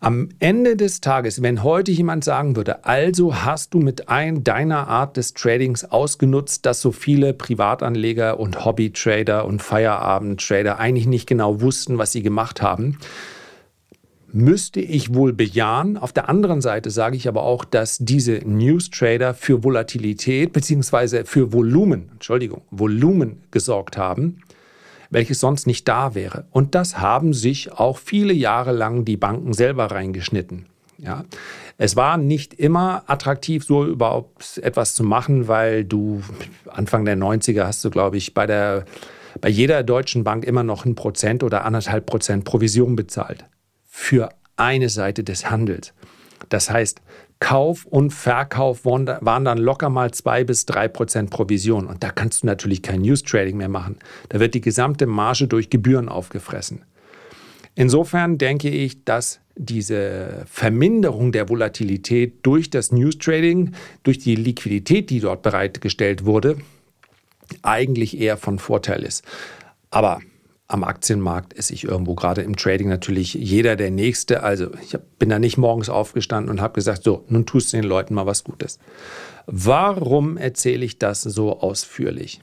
Am 0.00 0.28
Ende 0.38 0.76
des 0.76 1.00
Tages, 1.00 1.42
wenn 1.42 1.64
heute 1.64 1.90
jemand 1.90 2.22
sagen 2.22 2.54
würde, 2.54 2.84
also 2.84 3.34
hast 3.34 3.74
du 3.74 3.80
mit 3.80 4.08
ein, 4.08 4.44
deiner 4.44 4.86
Art 4.86 5.16
des 5.16 5.34
Tradings 5.34 5.84
ausgenutzt, 5.84 6.66
dass 6.66 6.80
so 6.80 6.92
viele 6.92 7.34
Privatanleger 7.34 8.38
und 8.38 8.64
Hobbytrader 8.64 9.44
und 9.44 9.60
Feierabendtrader 9.60 10.78
eigentlich 10.78 11.08
nicht 11.08 11.26
genau 11.26 11.60
wussten, 11.60 11.98
was 11.98 12.12
sie 12.12 12.22
gemacht 12.22 12.62
haben, 12.62 12.98
müsste 14.30 14.80
ich 14.80 15.14
wohl 15.14 15.32
bejahen. 15.32 15.96
Auf 15.96 16.12
der 16.12 16.28
anderen 16.28 16.60
Seite 16.60 16.90
sage 16.90 17.16
ich 17.16 17.28
aber 17.28 17.42
auch, 17.42 17.64
dass 17.64 17.98
diese 17.98 18.40
News 18.44 18.90
Trader 18.90 19.34
für 19.34 19.64
Volatilität 19.64 20.52
bzw. 20.52 21.24
für 21.24 21.52
Volumen, 21.52 22.10
Entschuldigung, 22.12 22.62
Volumen 22.70 23.42
gesorgt 23.50 23.96
haben 23.96 24.42
welches 25.10 25.40
sonst 25.40 25.66
nicht 25.66 25.88
da 25.88 26.14
wäre. 26.14 26.44
Und 26.50 26.74
das 26.74 26.98
haben 26.98 27.32
sich 27.32 27.72
auch 27.72 27.98
viele 27.98 28.32
Jahre 28.32 28.72
lang 28.72 29.04
die 29.04 29.16
Banken 29.16 29.52
selber 29.52 29.90
reingeschnitten. 29.90 30.66
Ja. 30.98 31.24
Es 31.78 31.94
war 31.96 32.16
nicht 32.16 32.54
immer 32.54 33.04
attraktiv, 33.06 33.64
so 33.64 33.86
überhaupt 33.86 34.58
etwas 34.58 34.94
zu 34.94 35.04
machen, 35.04 35.46
weil 35.46 35.84
du 35.84 36.22
Anfang 36.66 37.04
der 37.04 37.16
90er 37.16 37.64
hast 37.64 37.84
du, 37.84 37.90
glaube 37.90 38.16
ich, 38.16 38.34
bei 38.34 38.46
der 38.46 38.84
bei 39.40 39.48
jeder 39.48 39.84
deutschen 39.84 40.24
Bank 40.24 40.44
immer 40.44 40.64
noch 40.64 40.84
ein 40.84 40.96
Prozent 40.96 41.44
oder 41.44 41.64
anderthalb 41.64 42.06
Prozent 42.06 42.44
Provision 42.44 42.96
bezahlt. 42.96 43.44
Für 44.00 44.30
eine 44.56 44.88
Seite 44.88 45.22
des 45.22 45.50
Handels. 45.50 45.92
Das 46.48 46.70
heißt, 46.70 47.02
Kauf 47.40 47.84
und 47.84 48.10
Verkauf 48.10 48.86
waren 48.86 49.44
dann 49.44 49.58
locker 49.58 49.90
mal 49.90 50.12
zwei 50.12 50.44
bis 50.44 50.64
drei 50.64 50.88
Prozent 50.88 51.28
Provision. 51.30 51.86
Und 51.86 52.02
da 52.02 52.10
kannst 52.10 52.42
du 52.42 52.46
natürlich 52.46 52.80
kein 52.80 53.02
News 53.02 53.22
Trading 53.22 53.58
mehr 53.58 53.68
machen. 53.68 53.98
Da 54.30 54.40
wird 54.40 54.54
die 54.54 54.62
gesamte 54.62 55.06
Marge 55.06 55.46
durch 55.46 55.68
Gebühren 55.68 56.08
aufgefressen. 56.08 56.84
Insofern 57.74 58.38
denke 58.38 58.70
ich, 58.70 59.04
dass 59.04 59.40
diese 59.56 60.46
Verminderung 60.48 61.30
der 61.32 61.50
Volatilität 61.50 62.46
durch 62.46 62.70
das 62.70 62.92
News 62.92 63.18
Trading, 63.18 63.72
durch 64.04 64.18
die 64.18 64.36
Liquidität, 64.36 65.10
die 65.10 65.20
dort 65.20 65.42
bereitgestellt 65.42 66.24
wurde, 66.24 66.56
eigentlich 67.62 68.18
eher 68.18 68.36
von 68.38 68.58
Vorteil 68.58 69.02
ist. 69.02 69.24
Aber 69.90 70.20
am 70.68 70.84
Aktienmarkt 70.84 71.54
ist 71.54 71.70
ich 71.70 71.84
irgendwo 71.84 72.14
gerade 72.14 72.42
im 72.42 72.54
Trading 72.54 72.88
natürlich 72.88 73.32
jeder 73.32 73.74
der 73.74 73.90
Nächste. 73.90 74.42
Also 74.42 74.68
ich 74.82 74.94
bin 75.18 75.30
da 75.30 75.38
nicht 75.38 75.56
morgens 75.56 75.88
aufgestanden 75.88 76.50
und 76.50 76.60
habe 76.60 76.74
gesagt, 76.74 77.02
so, 77.04 77.24
nun 77.28 77.46
tust 77.46 77.72
du 77.72 77.78
den 77.78 77.86
Leuten 77.86 78.14
mal 78.14 78.26
was 78.26 78.44
Gutes. 78.44 78.78
Warum 79.46 80.36
erzähle 80.36 80.84
ich 80.84 80.98
das 80.98 81.22
so 81.22 81.60
ausführlich? 81.60 82.42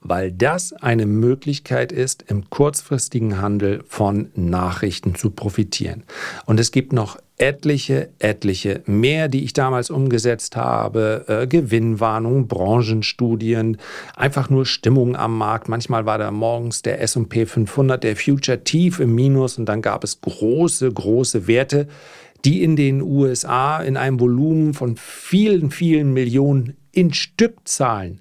Weil 0.00 0.32
das 0.32 0.72
eine 0.72 1.06
Möglichkeit 1.06 1.92
ist, 1.92 2.24
im 2.26 2.50
kurzfristigen 2.50 3.40
Handel 3.40 3.84
von 3.86 4.30
Nachrichten 4.34 5.14
zu 5.14 5.30
profitieren. 5.30 6.02
Und 6.44 6.58
es 6.58 6.72
gibt 6.72 6.92
noch 6.92 7.18
etliche, 7.36 8.10
etliche 8.18 8.82
mehr, 8.86 9.28
die 9.28 9.44
ich 9.44 9.52
damals 9.52 9.90
umgesetzt 9.90 10.56
habe. 10.56 11.24
Äh, 11.26 11.46
Gewinnwarnung, 11.46 12.46
Branchenstudien, 12.46 13.78
einfach 14.16 14.50
nur 14.50 14.66
Stimmung 14.66 15.16
am 15.16 15.36
Markt. 15.36 15.68
Manchmal 15.68 16.06
war 16.06 16.18
da 16.18 16.30
morgens 16.30 16.82
der 16.82 17.00
SP 17.02 17.46
500, 17.46 18.04
der 18.04 18.16
Future 18.16 18.62
tief 18.62 19.00
im 19.00 19.14
Minus 19.14 19.58
und 19.58 19.66
dann 19.66 19.82
gab 19.82 20.04
es 20.04 20.20
große, 20.20 20.92
große 20.92 21.46
Werte, 21.46 21.88
die 22.44 22.62
in 22.62 22.76
den 22.76 23.02
USA 23.02 23.82
in 23.82 23.96
einem 23.96 24.20
Volumen 24.20 24.74
von 24.74 24.96
vielen, 24.96 25.70
vielen 25.70 26.12
Millionen 26.12 26.76
in 26.92 27.12
Stückzahlen, 27.12 28.20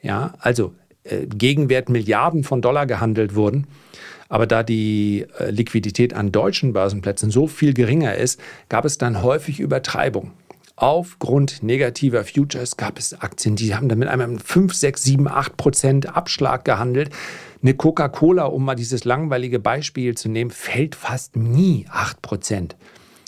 ja, 0.00 0.34
also 0.38 0.72
äh, 1.04 1.26
Gegenwert 1.26 1.88
Milliarden 1.88 2.44
von 2.44 2.62
Dollar 2.62 2.86
gehandelt 2.86 3.34
wurden. 3.34 3.66
Aber 4.28 4.46
da 4.46 4.62
die 4.62 5.26
äh, 5.38 5.50
Liquidität 5.50 6.14
an 6.14 6.32
deutschen 6.32 6.72
Börsenplätzen 6.72 7.30
so 7.30 7.46
viel 7.46 7.74
geringer 7.74 8.14
ist, 8.16 8.40
gab 8.68 8.84
es 8.84 8.98
dann 8.98 9.22
häufig 9.22 9.60
Übertreibung. 9.60 10.32
Aufgrund 10.78 11.62
negativer 11.62 12.22
Futures 12.24 12.76
gab 12.76 12.98
es 12.98 13.18
Aktien, 13.18 13.56
die 13.56 13.74
haben 13.74 13.88
dann 13.88 13.98
mit 13.98 14.08
einem 14.08 14.38
5, 14.38 14.74
6, 14.74 15.02
7, 15.02 15.28
8 15.28 15.56
Prozent 15.56 16.14
Abschlag 16.14 16.66
gehandelt. 16.66 17.08
Eine 17.62 17.72
Coca-Cola, 17.72 18.44
um 18.44 18.64
mal 18.64 18.74
dieses 18.74 19.04
langweilige 19.04 19.58
Beispiel 19.58 20.14
zu 20.14 20.28
nehmen, 20.28 20.50
fällt 20.50 20.94
fast 20.94 21.34
nie 21.34 21.86
8 21.90 22.20
Prozent. 22.20 22.76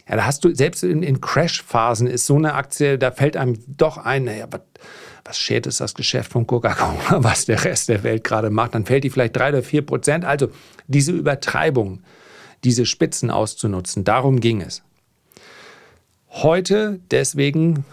Ja, 0.07 0.17
da 0.17 0.27
hast 0.27 0.45
du, 0.45 0.55
selbst 0.55 0.85
in, 0.85 1.03
in 1.03 1.23
Crash-Phasen 1.23 2.07
ist 2.07 2.27
so 2.27 2.37
eine 2.37 2.55
Aktie, 2.55 2.99
da 2.99 3.11
fällt 3.13 3.37
einem 3.37 3.59
doch 3.67 3.97
ein, 3.97 4.25
naja, 4.25 4.47
was 4.51 4.61
was 5.29 5.39
schert 5.39 5.67
es 5.67 5.77
das 5.77 5.95
Geschäft 5.95 6.33
von 6.33 6.47
Coca-Cola, 6.47 7.23
was 7.23 7.45
der 7.45 7.63
Rest 7.65 7.91
der 7.91 8.03
Welt 8.03 8.25
gerade 8.25 8.49
macht, 8.49 8.75
dann 8.75 8.87
fällt 8.87 9.05
die 9.05 9.11
vielleicht 9.11 9.37
drei 9.37 9.51
oder 9.51 9.63
vier 9.63 9.83
Prozent. 9.83 10.25
Also 10.25 10.49
diese 10.87 11.13
Übertreibung, 11.13 12.01
diese 12.65 12.87
Spitzen 12.87 13.31
auszunutzen, 13.31 14.05
darum 14.05 14.41
ging 14.41 14.63
es. 14.63 14.83
Heute 16.31 17.01
deswegen, 17.11 17.85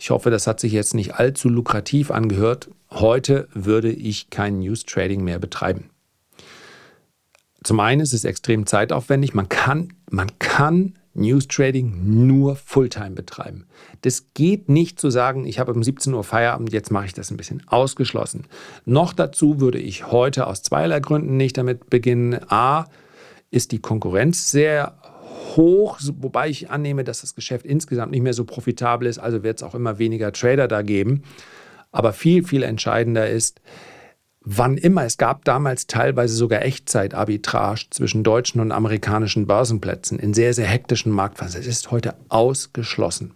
ich 0.00 0.10
hoffe, 0.10 0.30
das 0.30 0.48
hat 0.48 0.58
sich 0.58 0.72
jetzt 0.72 0.94
nicht 0.94 1.14
allzu 1.14 1.48
lukrativ 1.48 2.10
angehört, 2.10 2.70
heute 2.90 3.48
würde 3.54 3.92
ich 3.92 4.30
kein 4.30 4.58
News 4.58 4.84
Trading 4.84 5.22
mehr 5.22 5.38
betreiben. 5.38 5.90
Zum 7.62 7.78
einen 7.78 8.00
ist 8.00 8.14
es 8.14 8.24
extrem 8.24 8.66
zeitaufwendig, 8.66 9.32
man 9.32 9.48
kann, 9.48 9.92
man 10.10 10.38
kann 10.40 10.98
News 11.14 11.48
Trading 11.48 12.26
nur 12.26 12.56
Fulltime 12.56 13.10
betreiben. 13.10 13.66
Das 14.02 14.32
geht 14.34 14.68
nicht 14.68 15.00
zu 15.00 15.10
sagen, 15.10 15.44
ich 15.44 15.58
habe 15.58 15.72
um 15.72 15.82
17 15.82 16.14
Uhr 16.14 16.24
Feierabend, 16.24 16.72
jetzt 16.72 16.90
mache 16.90 17.06
ich 17.06 17.14
das 17.14 17.30
ein 17.30 17.36
bisschen 17.36 17.62
ausgeschlossen. 17.66 18.46
Noch 18.84 19.12
dazu 19.12 19.60
würde 19.60 19.78
ich 19.78 20.10
heute 20.10 20.46
aus 20.46 20.62
zweierlei 20.62 21.00
Gründen 21.00 21.36
nicht 21.36 21.58
damit 21.58 21.90
beginnen. 21.90 22.40
A, 22.48 22.86
ist 23.50 23.72
die 23.72 23.80
Konkurrenz 23.80 24.50
sehr 24.50 24.94
hoch, 25.56 25.98
wobei 26.18 26.48
ich 26.48 26.70
annehme, 26.70 27.02
dass 27.02 27.22
das 27.22 27.34
Geschäft 27.34 27.66
insgesamt 27.66 28.12
nicht 28.12 28.22
mehr 28.22 28.34
so 28.34 28.44
profitabel 28.44 29.08
ist, 29.08 29.18
also 29.18 29.42
wird 29.42 29.58
es 29.58 29.62
auch 29.62 29.74
immer 29.74 29.98
weniger 29.98 30.32
Trader 30.32 30.68
da 30.68 30.82
geben. 30.82 31.22
Aber 31.90 32.12
viel, 32.12 32.44
viel 32.44 32.62
entscheidender 32.62 33.28
ist, 33.28 33.60
wann 34.42 34.76
immer. 34.76 35.04
Es 35.04 35.18
gab 35.18 35.44
damals 35.44 35.86
teilweise 35.86 36.34
sogar 36.34 36.62
Echtzeitarbitrage 36.62 37.86
zwischen 37.90 38.24
deutschen 38.24 38.60
und 38.60 38.72
amerikanischen 38.72 39.46
Börsenplätzen 39.46 40.18
in 40.18 40.34
sehr, 40.34 40.54
sehr 40.54 40.66
hektischen 40.66 41.12
Marktphasen. 41.12 41.60
Es 41.60 41.66
ist 41.66 41.90
heute 41.90 42.14
ausgeschlossen. 42.28 43.32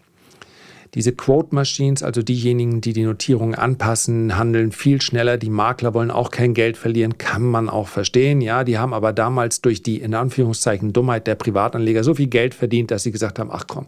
Diese 0.94 1.12
Quote 1.12 1.52
Machines, 1.52 2.04
also 2.04 2.22
diejenigen, 2.22 2.80
die 2.80 2.92
die 2.92 3.02
Notierungen 3.02 3.56
anpassen, 3.56 4.38
handeln 4.38 4.70
viel 4.70 5.02
schneller. 5.02 5.38
Die 5.38 5.50
Makler 5.50 5.92
wollen 5.92 6.12
auch 6.12 6.30
kein 6.30 6.54
Geld 6.54 6.76
verlieren, 6.76 7.18
kann 7.18 7.42
man 7.42 7.68
auch 7.68 7.88
verstehen. 7.88 8.40
Ja, 8.40 8.62
die 8.62 8.78
haben 8.78 8.94
aber 8.94 9.12
damals 9.12 9.60
durch 9.60 9.82
die 9.82 10.00
in 10.00 10.14
Anführungszeichen 10.14 10.92
Dummheit 10.92 11.26
der 11.26 11.34
Privatanleger 11.34 12.04
so 12.04 12.14
viel 12.14 12.28
Geld 12.28 12.54
verdient, 12.54 12.92
dass 12.92 13.02
sie 13.02 13.10
gesagt 13.10 13.40
haben: 13.40 13.50
Ach 13.50 13.64
komm, 13.66 13.86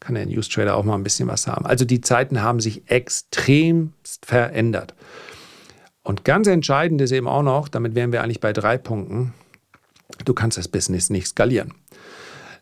kann 0.00 0.14
der 0.14 0.24
News 0.24 0.48
Trader 0.48 0.76
auch 0.76 0.84
mal 0.84 0.94
ein 0.94 1.02
bisschen 1.02 1.28
was 1.28 1.46
haben. 1.46 1.66
Also 1.66 1.84
die 1.84 2.00
Zeiten 2.00 2.40
haben 2.40 2.60
sich 2.60 2.90
extremst 2.90 4.24
verändert. 4.24 4.94
Und 6.06 6.24
ganz 6.24 6.46
entscheidend 6.46 7.00
ist 7.00 7.10
eben 7.10 7.26
auch 7.26 7.42
noch, 7.42 7.68
damit 7.68 7.96
wären 7.96 8.12
wir 8.12 8.22
eigentlich 8.22 8.38
bei 8.38 8.52
drei 8.52 8.78
Punkten, 8.78 9.34
du 10.24 10.34
kannst 10.34 10.56
das 10.56 10.68
Business 10.68 11.10
nicht 11.10 11.26
skalieren. 11.26 11.74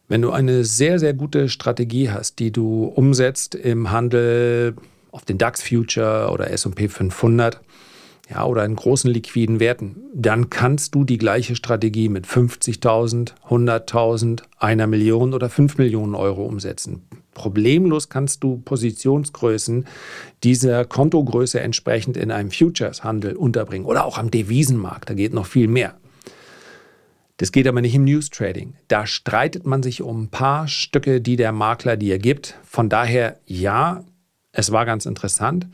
Wenn 0.09 0.23
du 0.23 0.31
eine 0.31 0.65
sehr, 0.65 0.99
sehr 0.99 1.13
gute 1.13 1.51
Strategie 1.51 2.09
hast, 2.09 2.39
die 2.39 2.53
du 2.53 2.87
umsetzt 2.87 3.55
im 3.55 3.91
Handel 3.91 4.77
auf 5.13 5.27
den 5.27 5.37
DAX 5.37 5.63
Future 5.63 6.31
oder 6.33 6.51
S&P 6.51 6.89
500, 6.89 7.61
ja, 8.31 8.45
oder 8.47 8.65
in 8.65 8.75
großen 8.75 9.11
liquiden 9.11 9.61
Werten, 9.61 9.97
dann 10.15 10.49
kannst 10.49 10.95
du 10.95 11.05
die 11.05 11.19
gleiche 11.19 11.57
Strategie 11.57 12.09
mit 12.09 12.27
50.000, 12.27 13.33
100.000, 13.49 14.43
einer 14.59 14.87
Million 14.87 15.35
oder 15.35 15.51
5 15.51 15.77
Millionen 15.77 16.15
Euro 16.15 16.45
umsetzen. 16.45 17.03
Problemlos 17.35 18.09
kannst 18.09 18.43
du 18.43 18.59
Positionsgrößen 18.59 19.87
dieser 20.43 20.85
Kontogröße 20.85 21.61
entsprechend 21.61 22.17
in 22.17 22.31
einem 22.31 22.51
Futures-Handel 22.51 23.37
unterbringen 23.37 23.87
oder 23.87 24.05
auch 24.05 24.19
am 24.19 24.31
Devisenmarkt. 24.31 25.11
Da 25.11 25.15
geht 25.15 25.35
noch 25.35 25.47
viel 25.47 25.69
mehr. 25.69 25.95
Das 27.37 27.51
geht 27.51 27.67
aber 27.67 27.81
nicht 27.81 27.97
im 27.97 28.05
News 28.05 28.31
Trading. 28.31 28.75
Da 28.87 29.07
streitet 29.07 29.67
man 29.67 29.83
sich 29.83 30.01
um 30.01 30.23
ein 30.23 30.29
paar 30.29 30.69
Stücke, 30.69 31.21
die 31.21 31.35
der 31.37 31.51
Makler 31.51 31.97
dir 31.97 32.19
gibt. 32.19 32.55
Von 32.63 32.89
daher, 32.89 33.41
ja, 33.45 34.05
es 34.53 34.71
war 34.71 34.87
ganz 34.87 35.05
interessant 35.05 35.67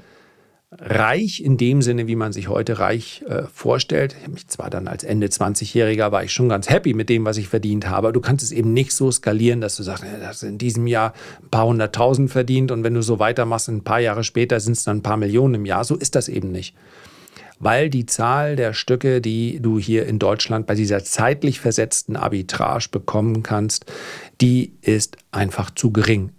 reich 0.79 1.43
in 1.43 1.57
dem 1.57 1.83
Sinne, 1.83 2.07
wie 2.07 2.15
man 2.15 2.33
sich 2.33 2.49
heute 2.49 2.79
reich 2.79 3.25
äh, 3.29 3.43
vorstellt. 3.53 4.15
Ich 4.17 4.23
habe 4.23 4.35
mich 4.35 4.47
zwar 4.47 4.71
dann 4.71 4.87
als 4.87 5.03
Ende 5.03 5.27
20-Jähriger 5.27 6.13
war 6.13 6.23
ich 6.23 6.33
schon 6.33 6.49
ganz 6.49 6.71
happy 6.71 6.95
mit 6.95 7.09
dem, 7.09 7.25
was 7.25 7.39
ich 7.39 7.49
verdient 7.49 7.89
habe, 7.89 8.13
du 8.13 8.21
kannst 8.21 8.45
es 8.45 8.53
eben 8.53 8.73
nicht 8.73 8.93
so 8.93 9.11
skalieren, 9.11 9.61
dass 9.61 9.77
du 9.77 9.83
sagst, 9.83 10.05
ja, 10.05 10.19
das 10.21 10.43
in 10.45 10.59
diesem 10.59 10.87
Jahr 10.87 11.13
ein 11.43 11.49
paar 11.51 11.67
hunderttausend 11.67 12.31
verdient 12.31 12.71
und 12.71 12.85
wenn 12.85 12.95
du 12.95 13.03
so 13.03 13.19
weitermachst, 13.19 13.69
ein 13.69 13.83
paar 13.83 14.01
Jahre 14.01 14.23
später 14.23 14.61
sind 14.61 14.75
es 14.75 14.85
dann 14.85 14.99
ein 14.99 15.03
paar 15.03 15.17
Millionen 15.17 15.55
im 15.55 15.67
Jahr. 15.67 15.85
So 15.85 15.97
ist 15.97 16.15
das 16.15 16.29
eben 16.29 16.53
nicht. 16.53 16.75
Weil 17.59 17.91
die 17.91 18.07
Zahl 18.07 18.57
der 18.57 18.73
Stücke, 18.73 19.21
die 19.21 19.61
du 19.61 19.79
hier 19.79 20.07
in 20.07 20.19
Deutschland 20.19 20.67
bei 20.67 20.75
dieser 20.75 21.05
zeitlich 21.05 21.61
versetzten 21.61 22.17
Arbitrage 22.17 22.89
bekommen 22.91 23.43
kannst, 23.43 23.85
die 24.41 24.73
ist 24.81 25.19
einfach 25.31 25.71
zu 25.71 25.91
gering. 25.93 26.31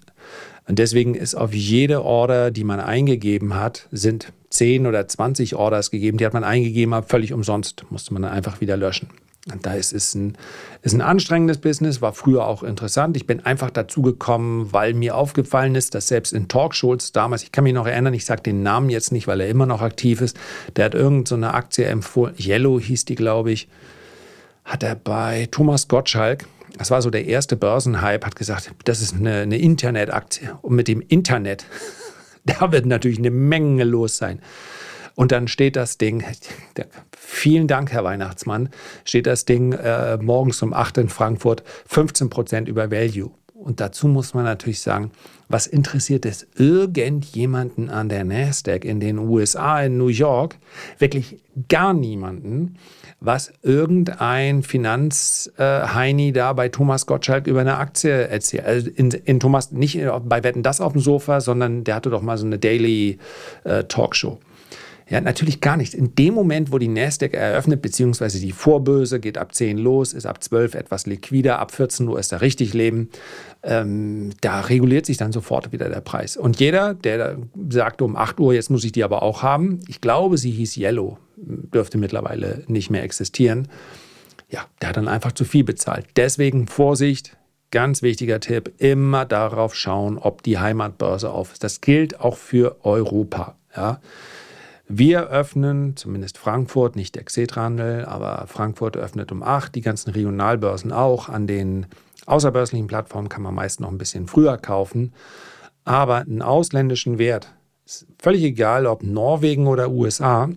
Und 0.72 0.80
deswegen 0.80 1.16
ist 1.16 1.36
auf 1.36 1.54
jede 1.54 2.02
Order, 2.02 2.50
die 2.50 2.64
man 2.64 2.80
eingegeben 2.80 3.56
hat, 3.56 3.90
sind 3.92 4.32
10 4.52 4.88
oder 4.88 5.06
20 5.06 5.58
Orders 5.58 5.92
gegeben, 5.92 6.18
die 6.18 6.26
hat 6.26 6.32
man 6.32 6.46
eingegeben, 6.46 6.94
aber 6.94 7.06
völlig 7.06 7.34
umsonst, 7.34 7.84
musste 7.90 8.14
man 8.14 8.22
dann 8.22 8.32
einfach 8.32 8.62
wieder 8.62 8.78
löschen. 8.78 9.10
Und 9.52 9.66
da 9.66 9.74
ist 9.74 9.92
es 9.92 10.16
ein, 10.16 10.38
ist 10.82 10.94
ein 10.94 11.02
anstrengendes 11.02 11.58
Business, 11.58 12.02
war 12.02 12.14
früher 12.14 12.48
auch 12.48 12.64
interessant. 12.64 13.18
Ich 13.18 13.28
bin 13.28 13.46
einfach 13.46 13.70
dazu 13.70 14.02
gekommen, 14.02 14.72
weil 14.72 14.94
mir 14.94 15.18
aufgefallen 15.18 15.76
ist, 15.76 15.94
dass 15.94 16.08
selbst 16.08 16.32
in 16.32 16.48
Talkshows 16.48 17.12
damals, 17.12 17.44
ich 17.44 17.52
kann 17.52 17.66
mich 17.66 17.74
noch 17.74 17.86
erinnern, 17.86 18.14
ich 18.14 18.24
sage 18.24 18.42
den 18.42 18.64
Namen 18.64 18.90
jetzt 18.90 19.12
nicht, 19.12 19.28
weil 19.28 19.42
er 19.42 19.50
immer 19.50 19.66
noch 19.66 19.82
aktiv 19.82 20.22
ist, 20.22 20.40
der 20.78 20.86
hat 20.86 20.96
irgendeine 20.96 21.48
so 21.48 21.52
Aktie 21.52 21.84
empfohlen, 21.84 22.34
Yellow 22.40 22.80
hieß 22.80 23.04
die, 23.04 23.16
glaube 23.16 23.52
ich, 23.52 23.68
hat 24.64 24.84
er 24.84 24.96
bei 24.96 25.50
Thomas 25.52 25.90
Gottschalk, 25.90 26.46
das 26.78 26.92
war 26.92 27.02
so 27.02 27.10
der 27.10 27.26
erste 27.26 27.56
Börsenhype, 27.56 28.26
hat 28.26 28.36
gesagt, 28.36 28.72
das 28.86 29.02
ist 29.02 29.16
eine, 29.16 29.42
eine 29.42 29.58
Internetaktie. 29.58 30.50
Und 30.62 30.76
mit 30.76 30.88
dem 30.88 31.02
Internet, 31.02 31.66
da 32.46 32.72
wird 32.72 32.86
natürlich 32.86 33.20
eine 33.20 33.32
Menge 33.32 33.84
los 33.84 34.18
sein. 34.18 34.42
Und 35.16 35.32
dann 35.32 35.48
steht 35.48 35.76
das 35.76 35.98
Ding, 35.98 36.24
vielen 37.16 37.68
Dank, 37.68 37.92
Herr 37.92 38.04
Weihnachtsmann, 38.04 38.70
steht 39.04 39.28
das 39.28 39.46
Ding 39.46 39.74
äh, 39.74 40.18
morgens 40.18 40.62
um 40.62 40.74
8 40.74 41.00
in 41.00 41.10
Frankfurt 41.10 41.64
15 41.88 42.30
Prozent 42.30 42.68
über 42.68 42.92
Value. 42.92 43.32
Und 43.62 43.80
dazu 43.80 44.08
muss 44.08 44.34
man 44.34 44.44
natürlich 44.44 44.82
sagen, 44.82 45.12
was 45.48 45.68
interessiert 45.68 46.26
es 46.26 46.48
irgendjemanden 46.56 47.92
an 47.92 48.10
der 48.10 48.24
Nasdaq 48.24 48.86
in 48.86 49.00
den 49.00 49.20
USA, 49.20 49.84
in 49.84 49.98
New 49.98 50.08
York? 50.08 50.58
Wirklich 50.98 51.38
gar 51.70 51.94
niemanden, 51.94 52.78
was 53.20 53.54
irgendein 53.62 54.64
Finanzheini 54.64 56.34
da 56.34 56.54
bei 56.54 56.70
Thomas 56.70 57.06
Gottschalk 57.06 57.46
über 57.46 57.62
eine 57.62 57.78
Aktie 57.78 58.10
erzählt. 58.10 58.66
Also 58.66 58.90
in, 58.90 59.12
in, 59.12 59.40
Thomas, 59.40 59.72
nicht 59.72 60.00
bei 60.26 60.44
Wetten 60.44 60.64
das 60.64 60.82
auf 60.82 60.94
dem 60.94 61.02
Sofa, 61.02 61.40
sondern 61.40 61.84
der 61.84 61.96
hatte 61.96 62.10
doch 62.10 62.24
mal 62.24 62.40
so 62.40 62.48
eine 62.48 62.58
Daily 62.58 63.20
äh, 63.64 63.84
Talkshow. 63.84 64.40
Ja, 65.12 65.20
natürlich 65.20 65.60
gar 65.60 65.76
nicht. 65.76 65.94
In 65.94 66.16
dem 66.16 66.34
Moment, 66.34 66.72
wo 66.72 66.78
die 66.78 66.88
Nasdaq 66.88 67.34
eröffnet, 67.34 67.82
beziehungsweise 67.82 68.40
die 68.40 68.54
Vorböse 68.54 69.20
geht 69.20 69.38
ab 69.38 69.54
10 69.54 69.78
los, 69.78 70.14
ist 70.14 70.26
ab 70.26 70.42
12 70.42 70.74
etwas 70.74 71.06
liquider, 71.06 71.60
ab 71.60 71.74
14 71.74 72.08
Uhr 72.08 72.18
ist 72.18 72.32
da 72.32 72.38
richtig 72.38 72.74
Leben, 72.74 73.10
ähm, 73.62 74.30
da 74.40 74.62
reguliert 74.62 75.06
sich 75.06 75.18
dann 75.18 75.34
sofort 75.34 75.74
wieder 75.74 75.90
der 75.90 76.00
Preis. 76.00 76.38
Und 76.38 76.62
jeder, 76.62 76.94
der 76.94 77.40
sagt 77.68 78.02
um 78.02 78.16
8 78.16 78.40
Uhr, 78.40 78.54
jetzt 78.54 78.70
muss 78.70 78.86
ich 78.86 78.94
die 78.94 79.04
aber 79.04 79.22
auch 79.22 79.44
haben, 79.44 79.82
ich 79.90 80.00
glaube, 80.00 80.38
sie 80.38 80.52
hieß 80.52 80.78
Yellow, 80.78 81.18
dürfte 81.36 81.98
mittlerweile 81.98 82.64
nicht 82.68 82.90
mehr 82.90 83.04
existieren, 83.04 83.68
ja, 84.48 84.62
der 84.82 84.90
hat 84.90 84.98
dann 84.98 85.10
einfach 85.10 85.34
zu 85.34 85.44
viel 85.44 85.66
bezahlt. 85.66 86.06
Deswegen 86.16 86.68
Vorsicht, 86.68 87.36
ganz 87.70 88.02
wichtiger 88.02 88.40
Tipp, 88.40 88.76
immer 88.78 89.26
darauf 89.26 89.76
schauen, 89.76 90.18
ob 90.18 90.42
die 90.42 90.58
Heimatbörse 90.58 91.32
auf 91.32 91.52
ist. 91.52 91.66
Das 91.66 91.82
gilt 91.82 92.22
auch 92.22 92.38
für 92.38 92.78
Europa. 92.86 93.58
Ja. 93.76 94.00
Wir 94.94 95.28
öffnen, 95.28 95.96
zumindest 95.96 96.38
Frankfurt, 96.38 96.98
nicht 96.98 97.16
der 97.16 97.24
Xetra-Handel, 97.24 98.04
aber 98.04 98.46
Frankfurt 98.48 98.98
öffnet 98.98 99.32
um 99.32 99.42
8, 99.42 99.74
die 99.74 99.80
ganzen 99.80 100.12
Regionalbörsen 100.12 100.92
auch. 100.92 101.30
An 101.30 101.48
den 101.48 101.86
außerbörslichen 102.26 102.88
Plattformen 102.88 103.30
kann 103.30 103.42
man 103.42 103.56
meist 103.56 103.80
noch 103.80 103.90
ein 103.90 103.98
bisschen 103.98 104.28
früher 104.28 104.58
kaufen. 104.58 105.14
Aber 105.86 106.18
einen 106.18 106.42
ausländischen 106.42 107.20
Wert, 107.20 107.54
ist 107.86 108.06
völlig 108.20 108.44
egal, 108.44 108.86
ob 108.86 109.02
Norwegen 109.02 109.68
oder 109.68 109.90
USA, 109.90 110.50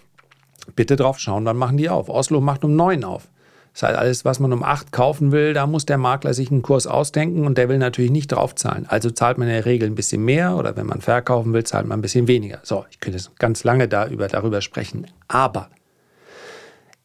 bitte 0.74 0.96
drauf 0.96 1.18
schauen, 1.18 1.44
dann 1.44 1.58
machen 1.58 1.76
die 1.76 1.90
auf. 1.90 2.08
Oslo 2.08 2.40
macht 2.40 2.64
um 2.64 2.76
9 2.76 3.04
auf. 3.04 3.28
Das 3.76 3.82
heißt, 3.82 3.98
alles, 3.98 4.24
was 4.24 4.40
man 4.40 4.54
um 4.54 4.62
8 4.62 4.90
kaufen 4.90 5.32
will, 5.32 5.52
da 5.52 5.66
muss 5.66 5.84
der 5.84 5.98
Makler 5.98 6.32
sich 6.32 6.50
einen 6.50 6.62
Kurs 6.62 6.86
ausdenken 6.86 7.44
und 7.44 7.58
der 7.58 7.68
will 7.68 7.76
natürlich 7.76 8.10
nicht 8.10 8.28
draufzahlen. 8.28 8.86
Also 8.86 9.10
zahlt 9.10 9.36
man 9.36 9.48
in 9.48 9.52
der 9.52 9.66
Regel 9.66 9.90
ein 9.90 9.94
bisschen 9.94 10.24
mehr 10.24 10.56
oder 10.56 10.76
wenn 10.76 10.86
man 10.86 11.02
verkaufen 11.02 11.52
will, 11.52 11.62
zahlt 11.62 11.86
man 11.86 11.98
ein 11.98 12.00
bisschen 12.00 12.26
weniger. 12.26 12.60
So, 12.62 12.86
ich 12.90 13.00
könnte 13.00 13.18
jetzt 13.18 13.38
ganz 13.38 13.64
lange 13.64 13.86
da 13.86 14.08
über, 14.08 14.28
darüber 14.28 14.62
sprechen. 14.62 15.08
Aber 15.28 15.68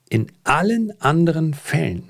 in 0.07 0.31
allen 0.45 0.93
anderen 1.01 1.53
Fällen 1.53 2.09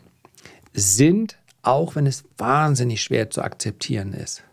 sind, 0.73 1.39
auch 1.63 1.95
wenn 1.95 2.05
es 2.05 2.23
wahnsinnig 2.37 3.01
schwer 3.01 3.31
zu 3.31 3.41
akzeptieren 3.41 4.13
ist, 4.13 4.43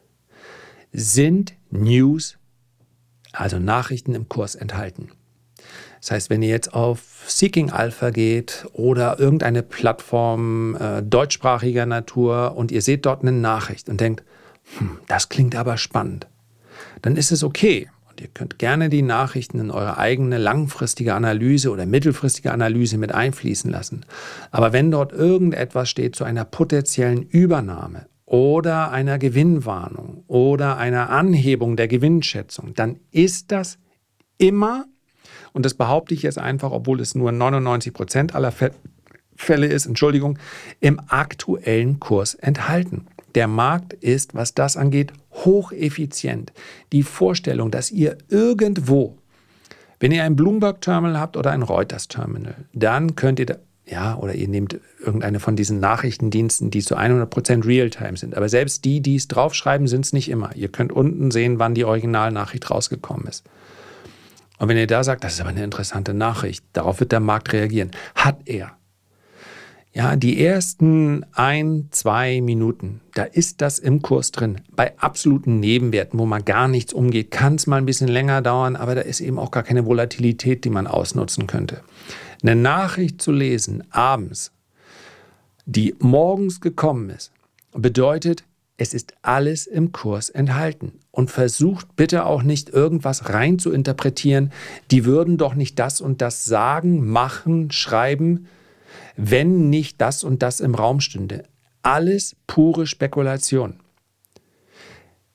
sind 0.90 1.52
News, 1.68 2.38
also 3.32 3.58
Nachrichten 3.58 4.14
im 4.14 4.26
Kurs 4.30 4.54
enthalten. 4.54 5.10
Das 6.00 6.10
heißt, 6.12 6.30
wenn 6.30 6.42
ihr 6.42 6.48
jetzt 6.48 6.74
auf 6.74 7.24
Seeking 7.26 7.70
Alpha 7.70 8.10
geht 8.10 8.66
oder 8.72 9.18
irgendeine 9.18 9.62
Plattform 9.62 10.76
äh, 10.76 11.02
deutschsprachiger 11.02 11.86
Natur 11.86 12.56
und 12.56 12.70
ihr 12.70 12.82
seht 12.82 13.06
dort 13.06 13.22
eine 13.22 13.32
Nachricht 13.32 13.88
und 13.88 14.00
denkt, 14.00 14.22
hm, 14.78 14.98
das 15.06 15.28
klingt 15.28 15.56
aber 15.56 15.76
spannend, 15.76 16.28
dann 17.02 17.16
ist 17.16 17.32
es 17.32 17.42
okay. 17.42 17.88
Und 18.08 18.20
ihr 18.20 18.28
könnt 18.28 18.58
gerne 18.58 18.88
die 18.88 19.02
Nachrichten 19.02 19.58
in 19.58 19.70
eure 19.70 19.98
eigene 19.98 20.38
langfristige 20.38 21.14
Analyse 21.14 21.70
oder 21.70 21.86
mittelfristige 21.86 22.52
Analyse 22.52 22.98
mit 22.98 23.12
einfließen 23.12 23.70
lassen. 23.70 24.04
Aber 24.50 24.72
wenn 24.72 24.90
dort 24.90 25.12
irgendetwas 25.12 25.90
steht 25.90 26.16
zu 26.16 26.24
einer 26.24 26.44
potenziellen 26.44 27.22
Übernahme 27.22 28.06
oder 28.24 28.90
einer 28.90 29.18
Gewinnwarnung 29.18 30.24
oder 30.26 30.76
einer 30.76 31.10
Anhebung 31.10 31.76
der 31.76 31.88
Gewinnschätzung, 31.88 32.74
dann 32.74 33.00
ist 33.10 33.52
das 33.52 33.78
immer 34.36 34.86
und 35.58 35.66
das 35.66 35.74
behaupte 35.74 36.14
ich 36.14 36.22
jetzt 36.22 36.38
einfach, 36.38 36.70
obwohl 36.70 37.00
es 37.00 37.16
nur 37.16 37.32
99 37.32 37.92
Prozent 37.92 38.32
aller 38.32 38.52
Fälle 39.34 39.66
ist, 39.66 39.86
Entschuldigung, 39.86 40.38
im 40.78 41.00
aktuellen 41.08 41.98
Kurs 41.98 42.34
enthalten. 42.34 43.08
Der 43.34 43.48
Markt 43.48 43.92
ist, 43.92 44.36
was 44.36 44.54
das 44.54 44.76
angeht, 44.76 45.12
hocheffizient. 45.32 46.52
Die 46.92 47.02
Vorstellung, 47.02 47.72
dass 47.72 47.90
ihr 47.90 48.18
irgendwo, 48.28 49.18
wenn 49.98 50.12
ihr 50.12 50.22
ein 50.22 50.36
Bloomberg-Terminal 50.36 51.18
habt 51.18 51.36
oder 51.36 51.50
ein 51.50 51.64
Reuters-Terminal, 51.64 52.54
dann 52.72 53.16
könnt 53.16 53.40
ihr 53.40 53.46
da, 53.46 53.56
ja, 53.84 54.16
oder 54.16 54.36
ihr 54.36 54.46
nehmt 54.46 54.78
irgendeine 55.04 55.40
von 55.40 55.56
diesen 55.56 55.80
Nachrichtendiensten, 55.80 56.70
die 56.70 56.82
zu 56.82 56.96
100% 56.96 57.66
Realtime 57.66 58.16
sind. 58.16 58.36
Aber 58.36 58.48
selbst 58.48 58.84
die, 58.84 59.00
die 59.00 59.16
es 59.16 59.26
draufschreiben, 59.26 59.88
sind 59.88 60.04
es 60.04 60.12
nicht 60.12 60.30
immer. 60.30 60.54
Ihr 60.54 60.68
könnt 60.68 60.92
unten 60.92 61.32
sehen, 61.32 61.58
wann 61.58 61.74
die 61.74 61.84
Originalnachricht 61.84 62.70
rausgekommen 62.70 63.26
ist. 63.26 63.44
Und 64.58 64.68
wenn 64.68 64.76
ihr 64.76 64.86
da 64.86 65.04
sagt, 65.04 65.24
das 65.24 65.34
ist 65.34 65.40
aber 65.40 65.50
eine 65.50 65.64
interessante 65.64 66.14
Nachricht, 66.14 66.64
darauf 66.72 67.00
wird 67.00 67.12
der 67.12 67.20
Markt 67.20 67.52
reagieren. 67.52 67.92
Hat 68.14 68.38
er. 68.46 68.72
Ja, 69.92 70.16
die 70.16 70.44
ersten 70.44 71.24
ein, 71.32 71.88
zwei 71.90 72.40
Minuten, 72.40 73.00
da 73.14 73.24
ist 73.24 73.62
das 73.62 73.78
im 73.78 74.02
Kurs 74.02 74.30
drin. 74.30 74.60
Bei 74.76 74.96
absoluten 74.98 75.60
Nebenwerten, 75.60 76.18
wo 76.18 76.26
man 76.26 76.44
gar 76.44 76.68
nichts 76.68 76.92
umgeht, 76.92 77.30
kann 77.30 77.54
es 77.54 77.66
mal 77.66 77.78
ein 77.78 77.86
bisschen 77.86 78.08
länger 78.08 78.42
dauern, 78.42 78.76
aber 78.76 78.94
da 78.94 79.00
ist 79.00 79.20
eben 79.20 79.38
auch 79.38 79.50
gar 79.50 79.62
keine 79.62 79.86
Volatilität, 79.86 80.64
die 80.64 80.70
man 80.70 80.86
ausnutzen 80.86 81.46
könnte. 81.46 81.80
Eine 82.42 82.54
Nachricht 82.54 83.20
zu 83.20 83.32
lesen 83.32 83.82
abends, 83.90 84.52
die 85.66 85.94
morgens 85.98 86.60
gekommen 86.60 87.10
ist, 87.10 87.32
bedeutet, 87.72 88.44
es 88.80 88.94
ist 88.94 89.14
alles 89.22 89.66
im 89.66 89.90
Kurs 89.90 90.30
enthalten. 90.30 90.92
Und 91.10 91.32
versucht 91.32 91.96
bitte 91.96 92.24
auch 92.24 92.44
nicht 92.44 92.70
irgendwas 92.70 93.28
rein 93.28 93.58
zu 93.58 93.72
interpretieren. 93.72 94.52
Die 94.92 95.04
würden 95.04 95.36
doch 95.36 95.54
nicht 95.54 95.80
das 95.80 96.00
und 96.00 96.22
das 96.22 96.44
sagen, 96.44 97.06
machen, 97.06 97.72
schreiben, 97.72 98.46
wenn 99.16 99.68
nicht 99.68 100.00
das 100.00 100.22
und 100.22 100.42
das 100.42 100.60
im 100.60 100.76
Raum 100.76 101.00
stünde. 101.00 101.42
Alles 101.82 102.36
pure 102.46 102.86
Spekulation. 102.86 103.80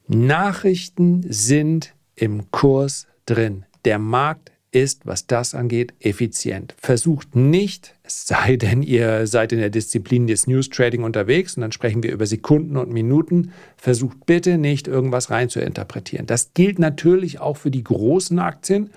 Nachrichten 0.08 1.26
sind 1.28 1.94
im 2.16 2.50
Kurs 2.50 3.08
drin. 3.26 3.66
Der 3.84 4.00
Markt 4.00 4.53
ist, 4.74 5.06
was 5.06 5.28
das 5.28 5.56
angeht, 5.56 5.94
effizient. 6.00 6.76
Versucht 6.82 7.36
nicht, 7.36 7.96
es 8.04 8.26
sei 8.26 8.58
denn, 8.58 8.82
ihr 8.82 9.28
seid 9.28 9.52
in 9.52 9.60
der 9.60 9.70
Disziplin 9.70 10.28
des 10.28 10.48
News 10.48 10.70
Trading 10.70 11.04
unterwegs 11.04 11.56
und 11.56 11.62
dann 11.62 11.72
sprechen 11.72 12.04
wir 12.04 12.12
über 12.12 12.26
Sekunden 12.26 12.78
und 12.78 12.92
Minuten, 12.92 13.52
versucht 13.78 14.26
bitte 14.26 14.58
nicht, 14.58 14.88
irgendwas 14.88 15.30
rein 15.30 15.50
zu 15.50 15.60
interpretieren. 15.60 16.26
Das 16.26 16.54
gilt 16.54 16.80
natürlich 16.80 17.40
auch 17.40 17.58
für 17.58 17.72
die 17.72 17.84
großen 17.84 18.40
Aktien. 18.40 18.90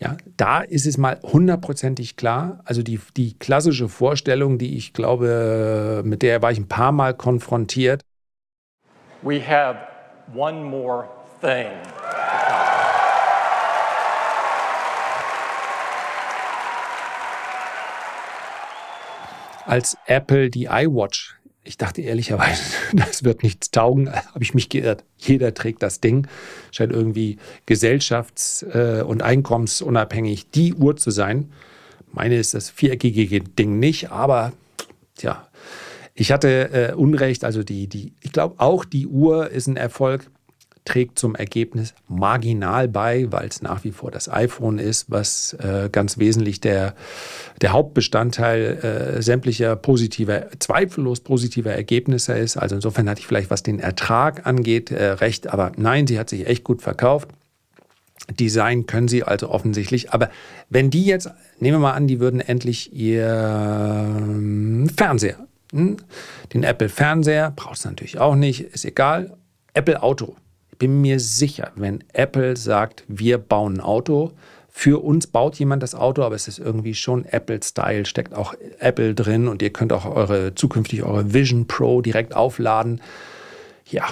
Ja, 0.00 0.16
da 0.36 0.60
ist 0.60 0.86
es 0.86 0.96
mal 0.96 1.18
hundertprozentig 1.22 2.16
klar. 2.16 2.60
Also 2.64 2.82
die, 2.82 3.00
die 3.16 3.36
klassische 3.38 3.88
Vorstellung, 3.88 4.58
die 4.58 4.76
ich 4.76 4.92
glaube, 4.92 6.02
mit 6.04 6.22
der 6.22 6.40
war 6.40 6.52
ich 6.52 6.58
ein 6.58 6.68
paar 6.68 6.92
Mal 6.92 7.14
konfrontiert. 7.14 8.02
We 9.22 9.40
have 9.40 9.78
one 10.36 10.62
more 10.62 11.08
thing. 11.40 11.66
Als 19.68 19.98
Apple 20.06 20.48
die 20.48 20.64
iWatch. 20.64 21.34
Ich 21.62 21.76
dachte 21.76 22.00
ehrlicherweise, 22.00 22.62
das 22.94 23.22
wird 23.22 23.42
nichts 23.42 23.70
taugen, 23.70 24.10
habe 24.34 24.42
ich 24.42 24.54
mich 24.54 24.70
geirrt. 24.70 25.04
Jeder 25.18 25.52
trägt 25.52 25.82
das 25.82 26.00
Ding, 26.00 26.26
scheint 26.72 26.92
irgendwie 26.92 27.36
gesellschafts- 27.68 28.64
äh, 28.64 29.02
und 29.02 29.22
einkommensunabhängig 29.22 30.50
die 30.50 30.72
Uhr 30.74 30.96
zu 30.96 31.10
sein. 31.10 31.52
Meine 32.10 32.36
ist 32.36 32.54
das 32.54 32.70
viereckige 32.70 33.40
Ding 33.40 33.78
nicht, 33.78 34.10
aber 34.10 34.54
tja, 35.16 35.46
ich 36.14 36.32
hatte 36.32 36.70
äh, 36.72 36.94
Unrecht. 36.94 37.44
Also 37.44 37.62
die, 37.62 37.86
die, 37.88 38.14
ich 38.22 38.32
glaube 38.32 38.54
auch 38.58 38.86
die 38.86 39.06
Uhr 39.06 39.50
ist 39.50 39.66
ein 39.66 39.76
Erfolg. 39.76 40.30
Trägt 40.88 41.18
zum 41.18 41.34
Ergebnis 41.34 41.94
marginal 42.08 42.88
bei, 42.88 43.26
weil 43.30 43.48
es 43.48 43.62
nach 43.62 43.84
wie 43.84 43.92
vor 43.92 44.10
das 44.10 44.28
iPhone 44.28 44.78
ist, 44.78 45.10
was 45.10 45.52
äh, 45.54 45.88
ganz 45.90 46.18
wesentlich 46.18 46.60
der, 46.60 46.94
der 47.60 47.72
Hauptbestandteil 47.72 49.16
äh, 49.18 49.22
sämtlicher 49.22 49.76
positiver, 49.76 50.46
zweifellos 50.58 51.20
positiver 51.20 51.72
Ergebnisse 51.72 52.32
ist. 52.32 52.56
Also 52.56 52.74
insofern 52.74 53.08
hatte 53.08 53.20
ich 53.20 53.26
vielleicht, 53.26 53.50
was 53.50 53.62
den 53.62 53.78
Ertrag 53.78 54.46
angeht, 54.46 54.90
äh, 54.90 55.12
recht, 55.12 55.46
aber 55.46 55.72
nein, 55.76 56.06
sie 56.06 56.18
hat 56.18 56.30
sich 56.30 56.46
echt 56.46 56.64
gut 56.64 56.82
verkauft. 56.82 57.28
Design 58.38 58.86
können 58.86 59.08
sie 59.08 59.22
also 59.22 59.48
offensichtlich. 59.50 60.12
Aber 60.12 60.30
wenn 60.68 60.90
die 60.90 61.04
jetzt, 61.04 61.30
nehmen 61.60 61.76
wir 61.76 61.82
mal 61.82 61.92
an, 61.92 62.06
die 62.06 62.20
würden 62.20 62.40
endlich 62.40 62.92
ihr 62.92 63.26
ähm, 63.26 64.88
Fernseher 64.94 65.48
hm? 65.72 65.96
Den 66.52 66.62
Apple 66.62 66.88
Fernseher 66.88 67.52
brauchst 67.54 67.84
du 67.84 67.90
natürlich 67.90 68.18
auch 68.18 68.34
nicht, 68.34 68.60
ist 68.60 68.84
egal. 68.84 69.36
Apple 69.74 70.02
Auto. 70.02 70.36
Bin 70.78 71.00
mir 71.00 71.20
sicher, 71.20 71.72
wenn 71.74 72.04
Apple 72.12 72.56
sagt, 72.56 73.04
wir 73.08 73.38
bauen 73.38 73.78
ein 73.78 73.80
Auto, 73.80 74.32
für 74.68 75.02
uns 75.02 75.26
baut 75.26 75.56
jemand 75.58 75.82
das 75.82 75.96
Auto, 75.96 76.22
aber 76.22 76.36
es 76.36 76.46
ist 76.46 76.60
irgendwie 76.60 76.94
schon 76.94 77.24
Apple-Style, 77.24 78.06
steckt 78.06 78.32
auch 78.32 78.54
Apple 78.78 79.12
drin 79.12 79.48
und 79.48 79.60
ihr 79.60 79.70
könnt 79.70 79.92
auch 79.92 80.04
eure 80.04 80.54
zukünftig 80.54 81.02
eure 81.02 81.34
Vision 81.34 81.66
Pro 81.66 82.00
direkt 82.00 82.36
aufladen. 82.36 83.00
Ja, 83.86 84.04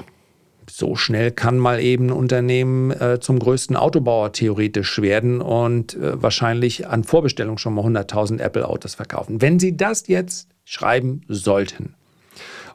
so 0.68 0.96
schnell 0.96 1.30
kann 1.30 1.58
mal 1.58 1.80
eben 1.80 2.06
ein 2.06 2.12
Unternehmen 2.12 2.90
äh, 2.90 3.20
zum 3.20 3.38
größten 3.38 3.76
Autobauer 3.76 4.32
theoretisch 4.32 5.00
werden 5.00 5.40
und 5.40 5.94
äh, 5.94 6.20
wahrscheinlich 6.20 6.88
an 6.88 7.04
Vorbestellung 7.04 7.58
schon 7.58 7.74
mal 7.74 7.84
100.000 7.84 8.40
Apple-Autos 8.40 8.96
verkaufen. 8.96 9.40
Wenn 9.40 9.60
Sie 9.60 9.76
das 9.76 10.08
jetzt 10.08 10.48
schreiben 10.64 11.22
sollten 11.28 11.94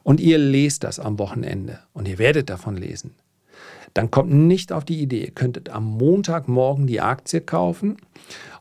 und 0.02 0.18
ihr 0.18 0.38
lest 0.38 0.84
das 0.84 0.98
am 0.98 1.18
Wochenende 1.18 1.80
und 1.92 2.08
ihr 2.08 2.18
werdet 2.18 2.48
davon 2.48 2.78
lesen, 2.78 3.14
dann 3.94 4.10
kommt 4.10 4.32
nicht 4.32 4.72
auf 4.72 4.84
die 4.84 5.00
Idee, 5.00 5.24
ihr 5.24 5.30
könntet 5.30 5.68
am 5.68 5.84
Montagmorgen 5.84 6.86
die 6.86 7.00
Aktie 7.00 7.40
kaufen 7.40 7.96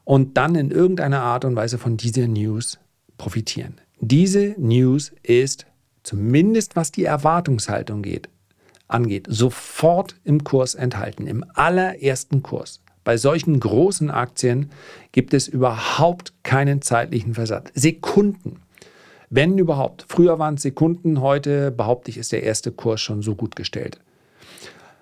und 0.03 0.37
dann 0.37 0.55
in 0.55 0.71
irgendeiner 0.71 1.21
Art 1.21 1.45
und 1.45 1.55
Weise 1.55 1.77
von 1.77 1.97
dieser 1.97 2.27
News 2.27 2.79
profitieren. 3.17 3.79
Diese 3.99 4.55
News 4.57 5.13
ist, 5.23 5.65
zumindest 6.03 6.75
was 6.75 6.91
die 6.91 7.05
Erwartungshaltung 7.05 8.01
geht, 8.01 8.29
angeht, 8.87 9.27
sofort 9.29 10.15
im 10.23 10.43
Kurs 10.43 10.75
enthalten, 10.75 11.27
im 11.27 11.45
allerersten 11.53 12.43
Kurs. 12.43 12.81
Bei 13.03 13.17
solchen 13.17 13.59
großen 13.59 14.11
Aktien 14.11 14.69
gibt 15.11 15.33
es 15.33 15.47
überhaupt 15.47 16.33
keinen 16.43 16.81
zeitlichen 16.81 17.33
Versatz. 17.33 17.71
Sekunden. 17.73 18.61
Wenn 19.29 19.57
überhaupt. 19.57 20.05
Früher 20.07 20.39
waren 20.39 20.55
es 20.55 20.61
Sekunden, 20.61 21.21
heute 21.21 21.71
behaupte 21.71 22.11
ich, 22.11 22.17
ist 22.17 22.31
der 22.31 22.43
erste 22.43 22.71
Kurs 22.71 23.01
schon 23.01 23.21
so 23.21 23.35
gut 23.35 23.55
gestellt. 23.55 23.99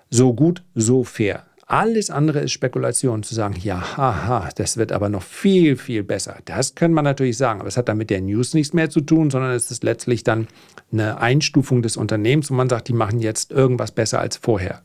So 0.10 0.34
gut, 0.34 0.64
so 0.74 1.04
fair. 1.04 1.46
Alles 1.68 2.10
andere 2.10 2.40
ist 2.40 2.52
Spekulation, 2.52 3.22
zu 3.22 3.36
sagen, 3.36 3.56
ja, 3.62 3.96
haha, 3.96 4.50
das 4.56 4.78
wird 4.78 4.92
aber 4.92 5.08
noch 5.10 5.22
viel, 5.22 5.78
viel 5.78 6.04
besser. 6.04 6.38
Das 6.46 6.74
kann 6.74 6.94
man 6.94 7.04
natürlich 7.04 7.38
sagen, 7.38 7.60
aber 7.60 7.70
es 7.70 7.78
hat 7.78 7.90
dann 7.90 8.00
mit 8.00 8.10
der 8.10 8.22
News 8.22 8.56
nichts 8.56 8.74
mehr 8.74 8.90
zu 8.90 9.02
tun, 9.02 9.30
sondern 9.30 9.52
es 9.52 9.70
ist 9.70 9.84
letztlich 9.84 10.24
dann 10.24 10.48
eine 10.92 11.22
Einstufung 11.22 11.84
des 11.84 11.96
Unternehmens 11.96 12.50
und 12.50 12.58
man 12.58 12.70
sagt, 12.70 12.88
die 12.88 12.94
machen 12.94 13.20
jetzt 13.20 13.52
irgendwas 13.52 13.92
besser 13.92 14.20
als 14.20 14.38
vorher. 14.38 14.82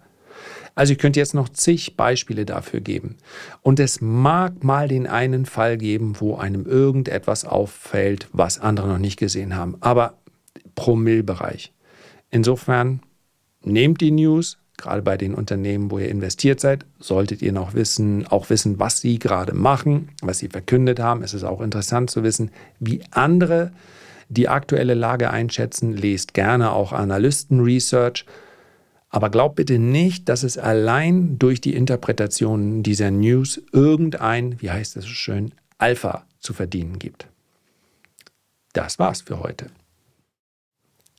Also 0.75 0.93
ich 0.93 0.99
könnte 0.99 1.21
jetzt 1.21 1.33
noch 1.33 1.49
zig 1.49 1.97
Beispiele 1.97 2.45
dafür 2.45 2.81
geben. 2.81 3.17
Und 3.63 3.81
es 3.81 4.03
mag 4.03 4.63
mal 4.63 4.89
den 4.89 5.07
einen 5.07 5.47
Fall 5.47 5.79
geben, 5.79 6.15
wo 6.19 6.37
einem 6.37 6.67
irgendetwas 6.67 7.47
auffällt, 7.47 8.29
was 8.33 8.59
andere 8.59 8.89
noch 8.89 8.99
nicht 8.99 9.19
gesehen 9.19 9.57
haben. 9.57 9.77
Aber 9.81 10.19
Promillbereich. 10.75 11.73
Insofern 12.31 13.01
nehmt 13.63 14.01
die 14.01 14.11
News, 14.11 14.59
gerade 14.77 15.03
bei 15.03 15.17
den 15.17 15.35
Unternehmen, 15.35 15.91
wo 15.91 15.99
ihr 15.99 16.09
investiert 16.09 16.61
seid, 16.61 16.85
solltet 16.99 17.43
ihr 17.43 17.53
noch 17.53 17.75
wissen, 17.75 18.27
auch 18.27 18.51
wissen, 18.51 18.79
was 18.79 19.01
sie 19.01 19.19
gerade 19.19 19.55
machen, 19.55 20.11
was 20.23 20.39
sie 20.39 20.49
verkündet 20.49 21.01
haben. 21.01 21.23
Es 21.23 21.35
ist 21.35 21.45
auch 21.45 21.61
interessant 21.61 22.11
zu 22.11 22.23
wissen, 22.23 22.51
wie 22.81 23.03
andere 23.11 23.73
die 24.29 24.49
aktuelle 24.49 24.95
Lage 24.95 25.31
einschätzen. 25.31 25.93
Lest 25.93 26.35
gerne 26.35 26.73
auch 26.73 26.93
Analysten-Research 26.93 28.25
aber 29.15 29.31
glaub 29.31 29.55
bitte 29.55 29.79
nicht, 29.79 30.29
dass 30.29 30.43
es 30.43 30.59
allein 30.59 31.39
durch 31.39 31.61
die 31.61 31.77
Interpretation 31.77 32.83
dieser 32.83 33.13
News 33.13 33.63
irgendein, 33.71 34.61
wie 34.61 34.73
heißt 34.73 34.97
es 34.97 35.05
so 35.05 35.11
schön, 35.11 35.53
Alpha 35.79 36.27
zu 36.41 36.53
verdienen 36.53 36.99
gibt. 36.99 37.29
Das 38.73 38.99
war's 38.99 39.23
für 39.23 39.39
heute. 39.39 39.67